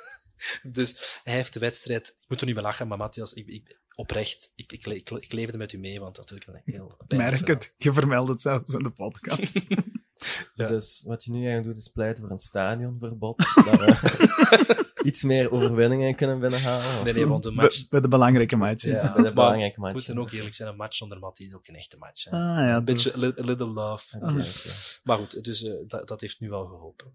[0.62, 2.08] dus hij heeft de wedstrijd...
[2.08, 5.32] Ik moet er niet mee lachen, maar Matthias, ik, ik, oprecht, ik, ik, ik, ik
[5.32, 6.96] leefde met u mee, want dat natuurlijk een heel...
[7.08, 7.74] Merk het.
[7.76, 9.54] Je vermeldt het zelfs in de podcast.
[10.54, 10.66] Ja.
[10.66, 13.38] Dus wat je nu eigenlijk doet, is pleiten voor een stadionverbod.
[13.64, 17.04] dat we iets meer overwinningen kunnen binnenhalen.
[17.04, 17.88] Nee, nee, want een match...
[17.88, 18.84] bij de belangrijke match.
[18.84, 19.94] Ja, bij de belangrijke we match.
[19.94, 22.24] moeten ook eerlijk zijn, een match zonder Mattie is ook een echte match.
[22.24, 22.30] Hè.
[22.30, 24.18] Ah, ja, een beetje a li- a little love.
[25.04, 27.12] Maar goed, dus eh, dat, dat heeft nu wel geholpen.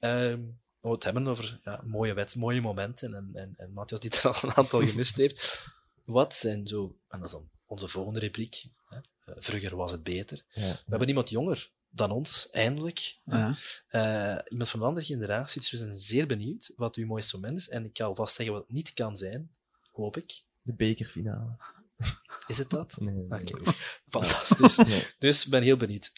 [0.00, 0.40] Ehm,
[0.80, 4.26] we het hebben over ja, mooie, wet, mooie momenten en, en, en Matthias die er
[4.28, 5.66] al een aantal gemist heeft.
[6.04, 8.96] Wat zijn zo, en dat is dan onze volgende rubriek, hè?
[8.96, 10.42] eh, vroeger was het beter.
[10.48, 10.62] Ja.
[10.62, 13.20] We hebben iemand jonger dan ons, eindelijk.
[13.24, 13.54] Ja.
[13.88, 17.58] Eh, iemand van een andere generatie, dus we zijn zeer benieuwd wat uw mooiste moment
[17.58, 17.68] is.
[17.68, 19.50] En ik kan alvast zeggen wat het niet kan zijn,
[19.90, 20.42] hoop ik.
[20.62, 21.56] De bekerfinale.
[22.46, 23.00] Is het dat?
[23.00, 23.72] Nee, Oké,
[24.16, 24.76] fantastisch.
[24.76, 25.06] Nee.
[25.18, 26.12] Dus ik ben heel benieuwd.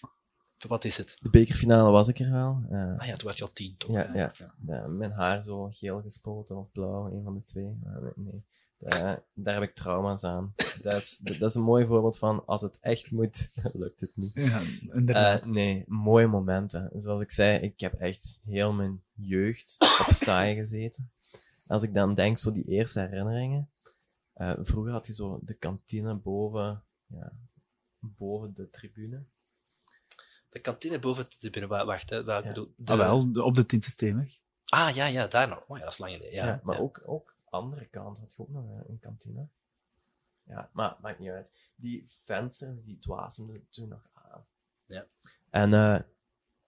[0.68, 1.16] Wat is het?
[1.20, 2.62] De bekerfinale was ik er wel.
[2.70, 3.90] Eh, Ah ja, toen werd je al tien, toch?
[3.90, 4.32] Ja, ja.
[4.66, 7.78] Ja, mijn haar zo geel gespoten of blauw, een van de twee.
[8.16, 8.44] Nee.
[8.82, 10.54] Daar, daar heb ik trauma's aan.
[10.82, 14.16] Dat is, dat is een mooi voorbeeld van als het echt moet, dan lukt het
[14.16, 14.30] niet.
[14.34, 14.60] Ja,
[14.92, 15.44] inderdaad.
[15.44, 16.90] Eh, nee, mooie momenten.
[16.96, 19.76] Zoals ik zei, ik heb echt heel mijn jeugd
[20.06, 21.10] op staaien gezeten.
[21.66, 23.70] Als ik dan denk, zo die eerste herinneringen.
[24.32, 27.32] eh, vroeger had je zo de kantine boven, ja,
[27.98, 29.22] boven de tribune.
[30.48, 32.48] De kantine boven de wa- wacht, hè, waar, Ja.
[32.48, 34.38] bedoel, de- Ah, wel, op de Tiensteenweg.
[34.64, 35.64] Ah, ja, ja, daar nog.
[35.68, 36.34] Oh, ja, dat is lang geleden.
[36.34, 36.80] Ja, Ja, maar ja.
[36.82, 39.48] Ook, ook andere kant had je ook nog een, een kantine.
[40.42, 41.50] Ja, maar maakt niet uit.
[41.74, 44.44] Die vensters, die dwaasden toen nog aan.
[44.86, 45.06] Ja.
[45.50, 46.00] En eh,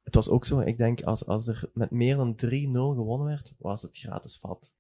[0.03, 2.39] het was ook zo, ik denk, als, als er met meer dan 3-0
[2.73, 4.75] gewonnen werd, was het gratis vat.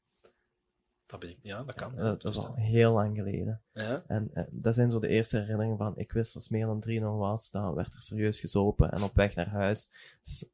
[1.06, 1.96] Dat, ben ik, ja, dat kan.
[1.96, 3.62] Dat is al heel lang geleden.
[3.72, 4.04] Ja.
[4.06, 7.02] En eh, dat zijn zo de eerste herinneringen van, ik wist als meer dan 3-0
[7.02, 8.92] was, dan werd er serieus gezopen.
[8.92, 9.90] En op weg naar huis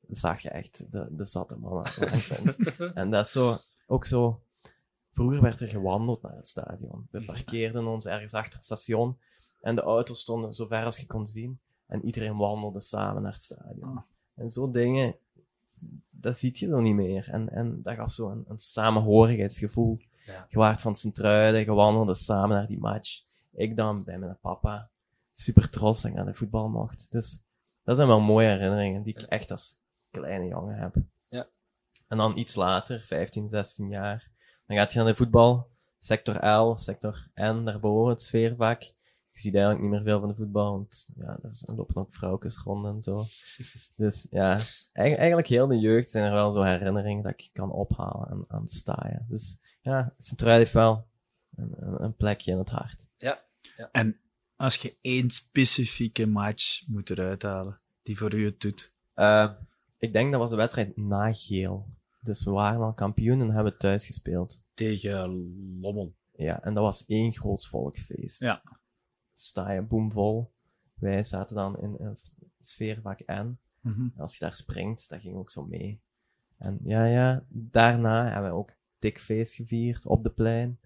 [0.09, 1.85] zag je echt de, de zatte mannen.
[2.95, 4.43] En dat is zo, ook zo,
[5.19, 7.09] vroeger werd er gewandeld naar het stadion.
[7.11, 9.19] We parkeerden ons ergens achter het station
[9.61, 11.61] en de auto's stonden zo ver als je kon zien.
[11.87, 13.97] En iedereen wandelde samen naar het stadion.
[13.97, 14.03] Ah.
[14.35, 15.17] En zo dingen,
[16.11, 17.29] dat ziet je dan niet meer.
[17.31, 19.99] En, en dat gaf zo een, een samenhorigheidsgevoel.
[20.25, 20.47] Ja.
[20.49, 23.23] Je waart van Sint-Truiden, je wandelde samen naar die match.
[23.53, 24.91] Ik dan bij mijn papa.
[25.33, 27.07] Super trots dat ik naar de voetbal mocht.
[27.11, 27.43] Dus
[27.83, 29.79] dat zijn wel mooie herinneringen die ik echt als
[30.11, 30.95] kleine jongen heb.
[31.29, 31.49] Ja.
[32.09, 34.37] En dan iets later, 15, 16 jaar,
[34.69, 35.71] dan gaat je naar de voetbal.
[35.99, 38.83] Sector L, sector N, daarboven, het sfeervak.
[39.31, 42.57] Je ziet eigenlijk niet meer veel van de voetbal, want ja, er lopen ook vrouwtjes
[42.57, 43.25] rond en zo.
[43.97, 44.59] Dus ja,
[44.93, 48.45] eigen- eigenlijk heel de jeugd zijn er wel zo herinneringen dat ik kan ophalen aan,
[48.49, 49.27] aan staaien.
[49.29, 51.07] Dus ja, Sint-Truiden heeft wel
[51.57, 53.07] een, een, plekje in het hart.
[53.93, 54.21] En
[54.57, 58.95] als je één specifieke match moet eruit halen, die voor u het doet.
[59.15, 59.51] Eh,
[59.99, 61.87] ik denk dat was de wedstrijd na Geel.
[62.21, 64.61] Dus we waren al kampioen en hebben thuis gespeeld.
[64.75, 66.15] Tegen Lommel.
[66.37, 68.41] Ja, en dat was één groot volkfeest.
[68.41, 68.63] Ja.
[69.35, 70.51] Sta je boomvol.
[70.95, 72.17] Wij zaten dan in een
[72.61, 73.59] sfeervak N.
[73.81, 74.01] Mhm.
[74.01, 76.01] En als je daar springt, dat ging ook zo mee.
[76.57, 80.79] En ja, ja, daarna hebben we ook dik feest gevierd op de plein.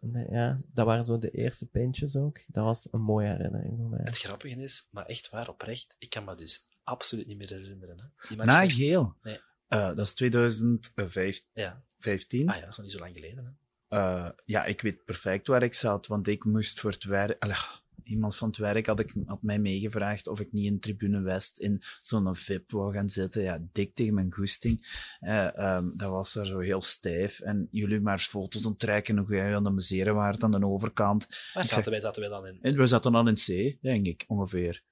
[0.00, 2.44] En, eh, ja, dat waren zo de eerste pintjes ook.
[2.46, 4.00] Dat was een mooie herinnering voor mij.
[4.04, 7.98] Het grappige is, maar echt waar, oprecht, ik kan me dus absoluut niet meer herinneren.
[7.98, 8.28] Hè.
[8.28, 9.14] Die Na geel.
[9.22, 9.40] Nee.
[9.72, 11.44] Eh, dat is 2015.
[11.52, 11.82] Ja.
[11.96, 12.48] 15.
[12.48, 13.44] Ah ja, dat is nog niet zo lang geleden.
[13.44, 13.50] Hè.
[13.98, 17.42] Eh, ja, ik weet perfect waar ik zat, want ik moest voor het werk...
[17.42, 17.56] Allee,
[18.04, 21.58] iemand van het werk had, ik, had mij meegevraagd of ik niet in Tribune West
[21.58, 23.42] in zo'n VIP wou gaan zitten.
[23.42, 25.06] Ja, dik tegen mijn goesting.
[25.20, 27.40] Eh, ehm, dat was er zo heel stijf.
[27.40, 31.28] En jullie maar foto's onttrekken hoe jij aan de amuseren waart aan de overkant.
[31.54, 32.00] Waar zaten wij?
[32.00, 32.58] Zaten wij dan in?
[32.62, 34.82] En we zaten dan in C, denk ik, ongeveer.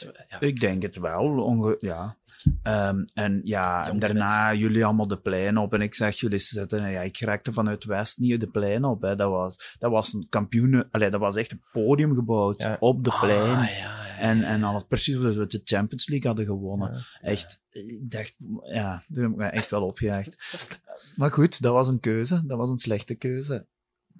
[0.00, 0.40] We, ja.
[0.40, 2.16] Ik denk het wel, onge ja.
[2.62, 6.90] Ehm, en ja, en daarna jullie allemaal de plein op en ik zeg jullie zitten,
[6.90, 9.14] ja, ik raakte vanuit West niet de plein op, hè.
[9.14, 12.76] Dat was, dat was een kampioen, allee, dat was echt een podium gebouwd Ja.
[12.80, 13.56] op de plein.
[13.56, 16.92] Ah, ja, ja, En, en al precies of we de Champions League hadden gewonnen.
[16.92, 17.28] Ja.
[17.28, 20.36] Echt, ik dacht, ja, daar heb ik me echt wel opgejaagd.
[21.16, 23.66] Maar goed, dat was een keuze, dat was een slechte keuze.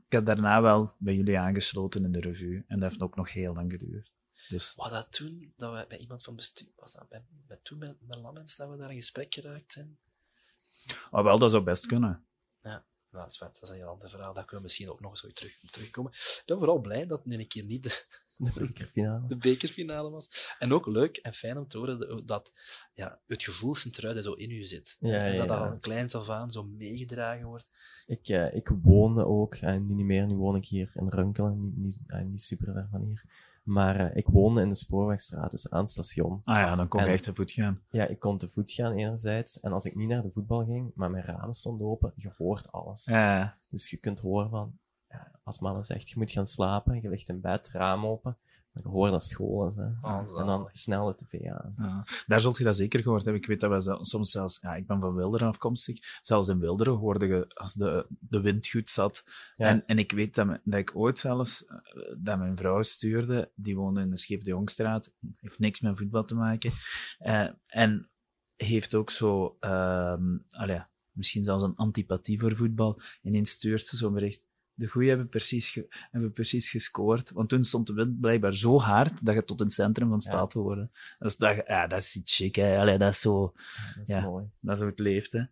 [0.07, 3.33] Ik heb daarna wel bij jullie aangesloten in de revue en dat heeft ook nog
[3.33, 4.12] heel lang geduurd.
[4.49, 7.79] Dus, Wat dat toen, dat we bij iemand van bestuur, was dat bij, bij toen
[7.79, 9.99] met, met Lammens, dat we daar in gesprek geraakt zijn?
[11.11, 12.25] maar wel, dat zou best kunnen.
[12.63, 12.81] Nou,
[13.11, 14.35] dat is, wat, dat is een heel ander verhaal.
[14.35, 16.13] Daar kunnen we misschien ook nog eens ooit terug, terugkomen.
[16.13, 18.05] Ik ben vooral blij dat nu een keer niet de,
[18.37, 19.29] De bekerfinale.
[19.29, 20.55] de bekerfinale was.
[20.59, 22.53] En ook leuk en fijn om te horen dat-
[22.95, 24.97] ja, het gevoel Sint-Truiden zo in u zit.
[25.01, 25.69] Ja, en dat ja, dat ja.
[25.69, 27.71] van kleins af aan zo meegedragen wordt.
[28.07, 31.61] Ik, eh, ik woonde ook, en nu niet meer, nu woon ik hier in Runkelen,
[31.63, 33.25] niet, niet, eh, niet super ver van hier.
[33.63, 36.41] Maar eh, ik woonde in de Spoorwegstraat, dus aan het station.
[36.45, 37.81] Ah ja, dan kon je En- echt te voet gaan.
[37.91, 40.91] Ja, ik kon te voet gaan enerzijds, en als ik niet naar de voetbal ging,
[40.95, 43.05] maar mijn ramen stonden open, je hoort alles.
[43.05, 47.09] Ja, Dus je kunt horen van, ja, als mama zegt, je moet gaan slapen, je
[47.09, 48.37] ligt in bed, raam open,
[48.73, 49.85] je hoort dat school is, hè.
[50.01, 51.75] Oh, en dan snel de tv aan.
[51.79, 52.05] ja.
[52.27, 53.43] Daar zult je dat zeker gehoord hebben.
[53.43, 54.59] Ik weet dat we soms zelfs...
[54.61, 55.99] Ja, ik ben van Wilderen afkomstig.
[56.21, 59.25] Zelfs in Wilderen hoorde je als de, de wind goed zat.
[59.57, 59.67] Ja.
[59.67, 61.65] En, en ik weet dat, me- dat ik ooit zelfs...
[61.65, 61.77] eh,
[62.19, 63.51] Dat mijn vrouw stuurde.
[63.55, 65.15] Die woonde in de Scheep de Jongstraat.
[65.37, 66.73] Heeft niks met voetbal te maken.
[67.19, 68.11] Eh, en
[68.57, 69.57] heeft ook zo...
[69.61, 73.01] ehm allee, misschien zelfs een antipathie voor voetbal.
[73.01, 74.47] En ineens stuurt ze zo'n bericht.
[74.75, 75.79] De goeie hebben precies,
[76.11, 77.31] hebben precies gescoord.
[77.31, 80.21] Want toen stond de wind blijkbaar zo hard dat je tot in het centrum van
[80.21, 80.89] stad hoorde.
[81.19, 82.79] Dus dat, ja, dat is iets chic, hè.
[82.79, 83.53] Allee, dat is zo...
[83.55, 84.21] Ja, dat is Ja.
[84.21, 84.51] mooi.
[84.61, 85.43] Dat is hoe het leeft, hè.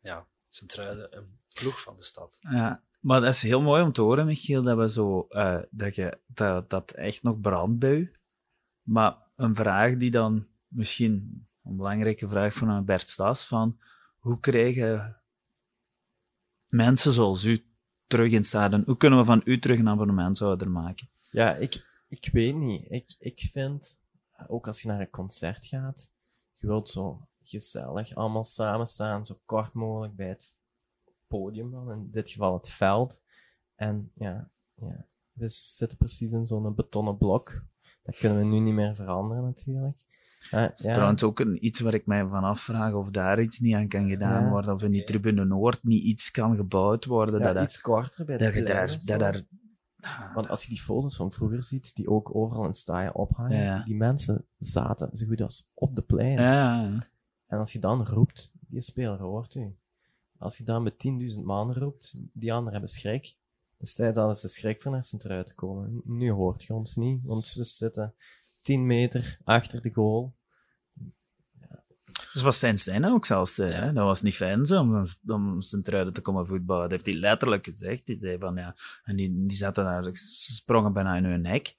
[0.00, 2.38] Ja, Sint-Truiden, een ploeg van de stad.
[2.40, 5.94] Ja, maar dat is heel mooi om te horen, Michiel, dat we zo, eh, dat
[5.94, 8.12] je, dat, dat echt nog brandt bij u.
[8.82, 13.78] Maar een vraag die dan misschien, een belangrijke vraag van Bert Staes, van
[14.18, 15.20] hoe krijgen
[16.66, 17.64] mensen zoals u
[18.08, 21.08] terug in stadion, hoe kunnen we van u terug een abonnementshouder maken?
[21.30, 22.84] Ja, ik, ik weet niet.
[22.88, 23.98] Ik, ik vind,
[24.46, 26.10] ook als je naar een concert gaat,
[26.52, 30.54] je wilt zo gezellig allemaal samen staan, zo kort mogelijk bij het
[31.26, 33.22] podium dan, in dit geval het veld.
[33.74, 37.62] En ja, ja we zitten precies in zo'n betonnen blok.
[38.02, 39.98] Dat kunnen we nu niet meer veranderen natuurlijk.
[40.50, 43.58] Dat is ja, trouwens ook een, iets waar ik mij van afvraag of daar iets
[43.58, 44.50] niet aan kan gedaan Ja.
[44.50, 47.80] worden, of in die tribune Noord niet iets kan gebouwd worden, ja, dat, dat, iets
[47.80, 49.42] korter bij de dat daar, dat daar
[50.34, 53.82] Want als je die foto's van vroeger ziet, die ook overal in staaien ophangen, Ja.
[53.84, 56.32] die mensen zaten zo goed als op de plein.
[56.40, 56.98] Ja, ja.
[57.46, 59.76] En als je dan roept, die speler hoort u.
[60.38, 60.94] Als je dan met
[61.38, 63.36] 10.000 man roept, die anderen hebben schrik.
[63.76, 66.00] Destijds hadden ze schrik van naar Sint-Truiden te komen.
[66.04, 68.14] Nu hoort je ons niet, want we zitten
[68.62, 70.34] 10 meter achter de goal.
[72.32, 73.56] Dus was Stijn Stijn ook zelfs.
[73.56, 73.92] hè?
[73.92, 76.82] Dat was niet fijn zo, om, om Sint-Truiden te komen voetballen.
[76.82, 78.06] Dat heeft hij letterlijk gezegd.
[78.06, 78.76] Die zei van, ja...
[79.04, 81.74] En die, die zaten daar, ze sprongen bijna in hun nek.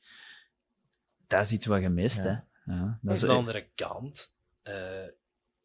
[1.28, 2.24] Dat is iets wat je mist, Ja.
[2.24, 2.74] hè.
[2.74, 4.36] Ja, Dat is de andere kant.
[4.62, 5.06] eh,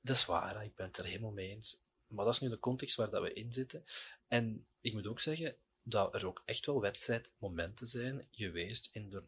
[0.00, 1.82] dat is waar, ik ben het er helemaal mee eens.
[2.06, 3.84] Maar dat is nu de context waar dat we in zitten.
[4.28, 9.22] En ik moet ook zeggen dat er ook echt wel wedstrijdmomenten zijn geweest in de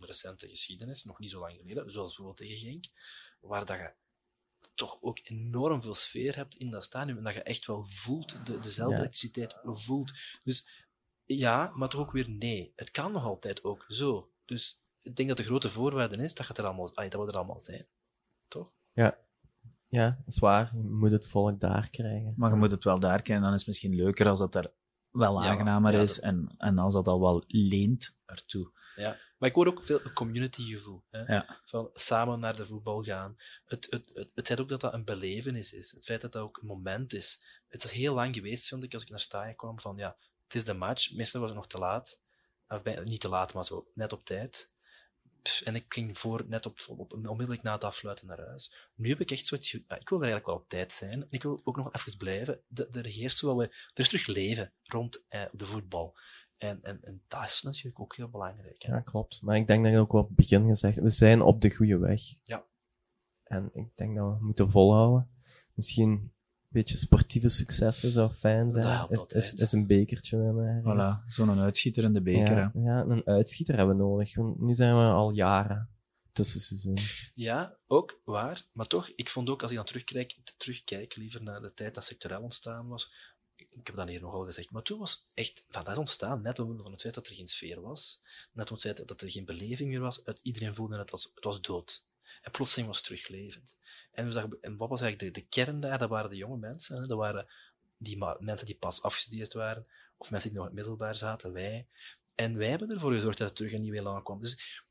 [0.00, 2.84] recente geschiedenis, nog niet zo lang geleden, zoals bijvoorbeeld tegen Genk,
[3.40, 3.90] waar dat je
[4.78, 8.46] toch ook enorm veel sfeer hebt in dat stadion en dat je echt wel voelt,
[8.46, 9.00] de, dezelfde Ja.
[9.00, 10.12] elektriciteit voelt.
[10.44, 10.86] Dus
[11.24, 12.72] ja, maar toch ook weer nee.
[12.76, 14.30] Het kan nog altijd ook zo.
[14.44, 17.36] Dus ik denk dat de grote voorwaarde is dat, het er allemaal, dat we er
[17.36, 17.86] allemaal zijn.
[18.48, 18.72] Toch?
[19.90, 20.70] Ja, dat is waar.
[20.76, 22.34] Je moet het volk daar krijgen.
[22.36, 23.42] maar je moet het wel daar kennen.
[23.44, 24.72] Dan is het misschien leuker als dat er
[25.10, 26.14] wel Ja, aangenamer ja, is.
[26.14, 28.70] dat- En, en als dat al wel leent ertoe.
[28.96, 29.16] Ja.
[29.38, 31.02] Maar ik hoor ook veel communitygevoel.
[31.10, 31.60] Ja.
[31.64, 33.36] Van samen naar de voetbal gaan.
[33.66, 35.90] Het, het, het, het feit ook dat dat een belevenis is.
[35.90, 37.40] Het feit dat dat ook een moment is.
[37.68, 40.54] Het is heel lang geweest, vind ik, als ik naar Staaien kwam, van ja, het
[40.54, 41.12] is de match.
[41.12, 42.20] Meestal was het nog te laat.
[42.68, 44.70] Of bij- niet te laat, maar zo net op tijd.
[45.42, 48.72] Pff, En ik ging voor, net op, op, onmiddellijk na het afsluiten naar huis.
[48.94, 51.26] Nu heb ik echt zoiets, ik wil er eigenlijk wel op tijd zijn.
[51.30, 52.60] Ik wil ook nog even blijven.
[52.68, 56.16] De- Er heerst zo wel, er is terug leven rond eh, de voetbal.
[56.58, 58.82] En, en, en dat is natuurlijk ook heel belangrijk.
[58.82, 58.92] Hè?
[58.94, 59.42] Ja, klopt.
[59.42, 61.98] Maar ik denk dat je ook op het begin gezegd we zijn op de goede
[61.98, 62.20] weg.
[62.42, 62.64] Ja.
[63.44, 65.30] En ik denk dat we moeten volhouden.
[65.74, 66.32] Misschien een
[66.68, 68.84] beetje sportieve successen zou fijn zijn.
[68.84, 69.44] Dat helpt is, altijd.
[69.44, 70.82] is, is een bekertje winnen.
[70.82, 72.56] Voilà, zo'n uitschieter in de beker.
[72.56, 72.62] hè.
[72.62, 74.36] Ja, ja, een uitschieter hebben we nodig.
[74.36, 75.90] Want nu zijn we al jaren
[76.32, 76.96] tussen seizoen.
[77.34, 78.62] Ja, ook waar.
[78.72, 82.04] Maar toch, ik vond ook, als ik dan terugkijk, terugkijk liever naar de tijd dat
[82.04, 83.12] sectorel ontstaan was.
[83.60, 84.70] Ik heb dat hier nogal gezegd.
[84.70, 87.48] Maar toen was echt, van dat ontstaan, net omwille van het feit dat er geen
[87.48, 88.20] sfeer was.
[88.52, 90.24] Net om het feit dat er geen beleving meer was.
[90.24, 92.04] Uit iedereen voelde het als, het was dood.
[92.42, 93.76] En plotseling was het teruglevend.
[94.12, 95.98] En, we zagen, en wat was eigenlijk de, de kern daar?
[95.98, 96.96] Dat waren de jonge mensen.
[96.96, 97.06] Hè?
[97.06, 97.46] Dat waren
[97.96, 99.86] die mensen die pas afgestudeerd waren.
[100.16, 101.86] Of mensen die nog in het middelbaar zaten, wij.
[102.34, 104.40] En wij hebben ervoor gezorgd dat er terug een nieuw elan kwam.
[104.40, 104.82] Dus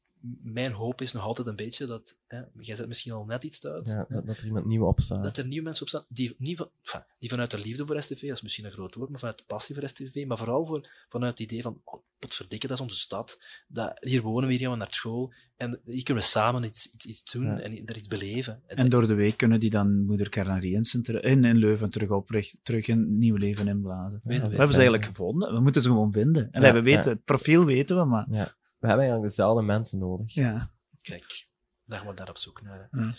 [0.43, 3.65] mijn hoop is nog altijd een beetje dat, hè, jij zet misschien al net iets
[3.65, 5.23] uit, Ja, dat, dat er iemand nieuw opstaat.
[5.23, 8.01] dat er nieuwe mensen op staan, die, niet van, enfin, die vanuit de liefde voor
[8.01, 10.65] STV, dat is misschien een groot woord, maar vanuit de passie voor STV, maar vooral
[10.65, 14.53] voor, vanuit het idee van, oh, potverdikke, dat is onze stad, dat, hier wonen we,
[14.53, 17.59] hier gaan we naar school, en hier kunnen we samen iets, iets, iets doen Ja.
[17.59, 18.61] en er iets beleven.
[18.67, 22.59] En door de week kunnen die dan Moeder Carnariensen ter- in, in Leuven terug oprichten,
[22.63, 24.21] terug een nieuw leven inblazen.
[24.23, 25.53] Weet- we hebben ze eigenlijk gevonden.
[25.53, 26.51] We moeten ze gewoon vinden.
[26.51, 27.09] En Ja, we weten, ja.
[27.09, 28.55] het profiel weten we, maar Ja.
[28.77, 30.33] We hebben eigenlijk dezelfde mensen nodig.
[30.33, 30.71] ja.
[31.01, 31.47] Kijk,
[31.85, 32.87] daar gaan we daar op zoek naar.
[32.91, 32.99] hè.
[32.99, 33.13] Ja.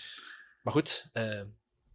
[0.62, 1.38] Maar goed, eh,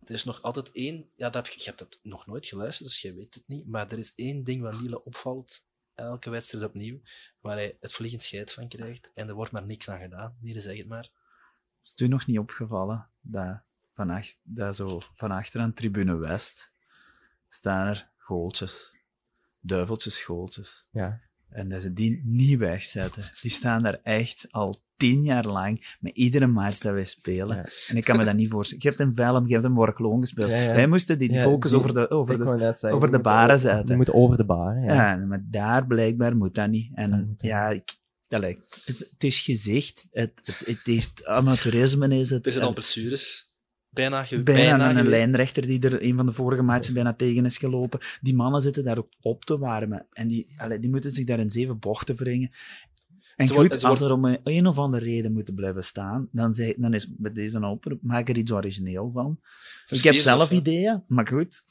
[0.03, 1.09] er is nog altijd één.
[1.16, 3.68] Ja, dat heb, je je hebt het nog nooit geluisterd, dus jij weet het niet.
[3.68, 6.99] Maar er is één ding wat Liele opvalt, elke wedstrijd opnieuw,
[7.39, 9.11] waar hij het vliegend scheid van krijgt.
[9.14, 10.34] En er wordt maar niks aan gedaan.
[10.41, 11.09] Liele, zeg het maar.
[11.84, 13.61] Is het u nog niet opgevallen dat
[13.93, 16.74] van, ach- dat zo van achter aan tribune West
[17.49, 18.95] staan er goaltjes.
[19.59, 20.88] Duiveltjes goaltjes.
[20.91, 21.22] Ja.
[21.54, 23.24] En dat ze die niet wegzetten.
[23.41, 27.56] Die staan daar echt al tien jaar lang met iedere match dat wij spelen.
[27.58, 27.66] Ja.
[27.88, 28.84] En ik kan me dat niet voorstellen.
[28.84, 30.49] Je hebt een Velm, je hebt een Workloon gespeeld.
[30.49, 30.74] Ja, ja.
[30.74, 33.86] Wij moesten die focus die- over de, over de zeggen, over de baren over- zetten.
[33.86, 34.93] Die moet over de baren, ja.
[34.93, 36.91] Ja, maar daar blijkbaar moet dat niet.
[36.93, 37.97] En ja, ik,
[38.30, 40.08] allee, het, het is gezegd.
[40.12, 42.45] Het, het, het heeft amateurisme is het.
[42.45, 43.53] Er zijn al blessures.
[43.94, 45.08] Bijna, bijna, bijna een geweest.
[45.10, 48.00] lijnrechter die er een van de vorige matchen bijna tegen is gelopen.
[48.22, 50.06] Die mannen zitten daar ook op te warmen.
[50.12, 52.52] En die, allee, die moeten zich daar in zeven bochten wringen.
[53.36, 56.28] En Ze goed, wordt- als er om een, een of andere reden moeten blijven staan,
[56.32, 59.40] dan, dan is met deze oproep, maak er iets origineel van.
[59.90, 61.64] Ik heb zelf ideeën, maar goed,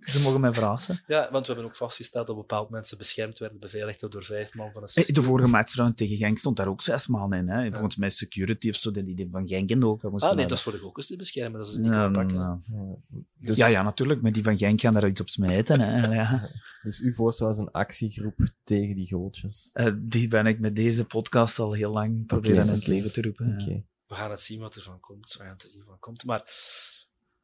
[0.00, 1.00] ze mogen mij verrassen.
[1.06, 4.70] Ja, want we hebben ook vastgesteld dat bepaalde mensen beschermd werden, beveiligd door vijf man
[4.72, 7.48] van een Eh, De vorige match tegen Genk stond daar ook zes man in.
[7.48, 7.70] Hè.
[7.72, 10.04] Volgens mij security of zo, die, die van Genk in ook.
[10.04, 10.48] Ah, nee, hebben.
[10.48, 11.60] dat is voor de gokkers te beschermen.
[11.60, 12.36] Dat is niet Ja, ja, pakken.
[12.36, 12.58] ja.
[12.72, 12.96] Ja.
[13.38, 14.22] Dus, ja, ja, natuurlijk.
[14.22, 15.80] Maar die van Genk gaan daar iets op smijten.
[15.80, 16.14] Hè.
[16.14, 16.48] Ja.
[16.82, 19.70] Dus uw voorstel was een actiegroep tegen die goaltjes.
[19.72, 23.22] Eh, die ben ik met deze podcast al heel lang proberen in het leven te
[23.22, 23.58] roepen.
[23.58, 23.80] Ja.
[24.06, 25.32] We gaan het zien wat er van komt.
[25.32, 26.24] We gaan het zien wat er van komt.
[26.24, 26.52] Maar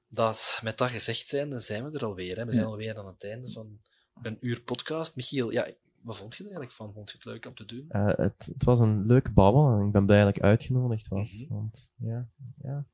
[0.09, 2.37] dat, met dat gezegd zijn, dan zijn we er alweer.
[2.37, 2.45] Hè.
[2.45, 2.71] We zijn Ja.
[2.71, 3.79] alweer aan het einde van
[4.23, 5.17] een uur podcast.
[5.17, 5.69] Michiel, ja,
[6.03, 6.93] wat vond je er eigenlijk van?
[6.93, 7.85] Vond je het leuk om te doen?
[7.89, 11.45] Eh, het, het was een leuke babbel en ik ben blij dat ik uitgenodigd was.
[11.45, 11.55] Mhm.
[11.55, 12.29] Want ja,
[12.63, 12.85] ja,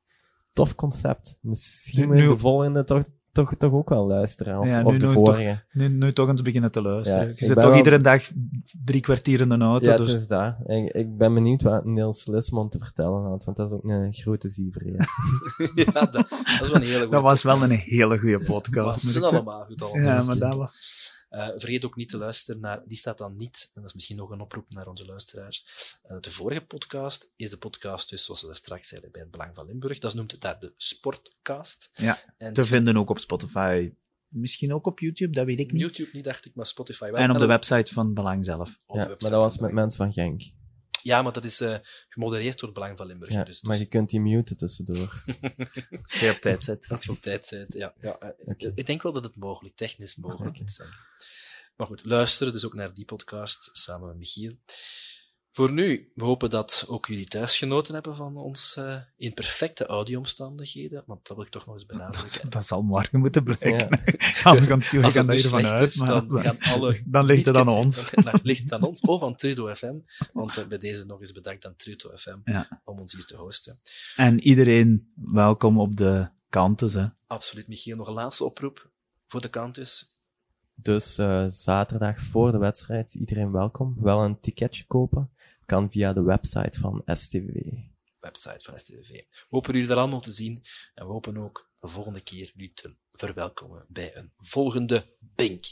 [0.49, 1.37] tof concept.
[1.41, 4.59] Misschien Nu- moet je nu- de volgende toch, toch, toch ook wel luisteren.
[4.59, 5.59] Of, Ja, nu- of de nu vorige.
[5.71, 7.27] Nu, nu toch eens beginnen te luisteren.
[7.27, 8.23] Ja, je zit toch wel- iedere dag
[8.85, 9.89] drie kwartier in de auto.
[9.89, 10.13] Ja, dus...
[10.13, 10.57] is daar.
[10.65, 14.13] Ik, ik ben benieuwd wat Niels Lismond te vertellen had, want dat is ook een
[14.13, 14.85] grote ziever.
[14.87, 14.97] Ja.
[15.83, 16.27] ja, dat, dat
[16.61, 17.85] is wel een hele goede Dat was wel een podcast.
[17.89, 18.99] hele goede Maar podcast.
[18.99, 19.37] ze moet zijn ik zeggen.
[19.37, 19.97] allemaal goed al.
[19.97, 21.11] Ja, maar dat was...
[21.33, 24.15] Eh, vergeet ook niet te luisteren naar, die staat dan niet, en dat is misschien
[24.17, 25.65] nog een oproep naar onze luisteraars.
[26.03, 29.31] Eh, de vorige podcast is de podcast, dus zoals we dat straks zeiden, bij het
[29.31, 29.99] Belang van Limburg.
[29.99, 31.89] Dat noemt het daar de Sportcast.
[31.93, 33.93] Ja, en Te vinden ook op Spotify.
[34.27, 35.81] Misschien ook op YouTube, dat weet ik niet.
[35.81, 37.15] YouTube niet, dacht ik, maar Spotify wel.
[37.15, 38.69] En op de website van Belang zelf.
[38.69, 39.75] de Ja, website maar dat was met Belang.
[39.75, 40.41] mensen van Genk.
[41.03, 41.75] Ja, maar dat is eh,
[42.07, 43.33] gemodereerd door het Belang van Limburg.
[43.33, 44.97] Ja, dus, maar je kunt die muten tussendoor.
[46.03, 46.87] Als je op tijd zet.
[46.89, 47.93] Als je op tijd bent, ja.
[48.01, 48.71] ja eh.
[48.75, 50.81] Ik denk wel dat het mogelijk, technisch mogelijk is.
[51.75, 54.57] Maar goed, luister dus ook naar die podcast samen met Michiel.
[55.55, 59.85] Voor nu, we hopen dat ook jullie thuis genoten hebben van ons eh, in perfecte
[59.85, 62.49] audio-omstandigheden, want dat wil ik toch nog eens benadrukken.
[62.49, 63.87] Dat zal morgen moeten blijken.
[63.89, 63.99] Ja.
[64.17, 65.89] Gaan we gaan Als gaan het nu ervan slecht uit.
[65.89, 67.01] is, maar dan gaan alle...
[67.05, 68.11] dan ligt het aan ons.
[68.11, 69.95] Dan, dan ligt het aan ons, of aan Trudo FM,
[70.33, 72.81] want eh, bij deze nog eens bedankt aan Trudo FM Ja.
[72.83, 73.79] om ons hier te hosten.
[74.15, 77.01] En iedereen welkom op de kanten.
[77.01, 77.07] Hè.
[77.27, 77.95] Absoluut, Michiel.
[77.95, 78.89] Nog een laatste oproep
[79.27, 80.11] voor de kantus.
[80.75, 83.95] Dus eh, zaterdag voor de wedstrijd, iedereen welkom.
[83.99, 85.31] Wel een ticketje kopen.
[85.73, 87.47] Via de website van STV.
[88.19, 89.09] website van STV.
[89.09, 90.61] We hopen jullie daar allemaal te zien
[90.93, 95.65] en we hopen ook de volgende keer jullie te verwelkomen bij een volgende Bink.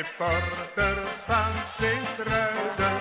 [0.00, 0.40] Wij zijn
[0.76, 2.99] supporters van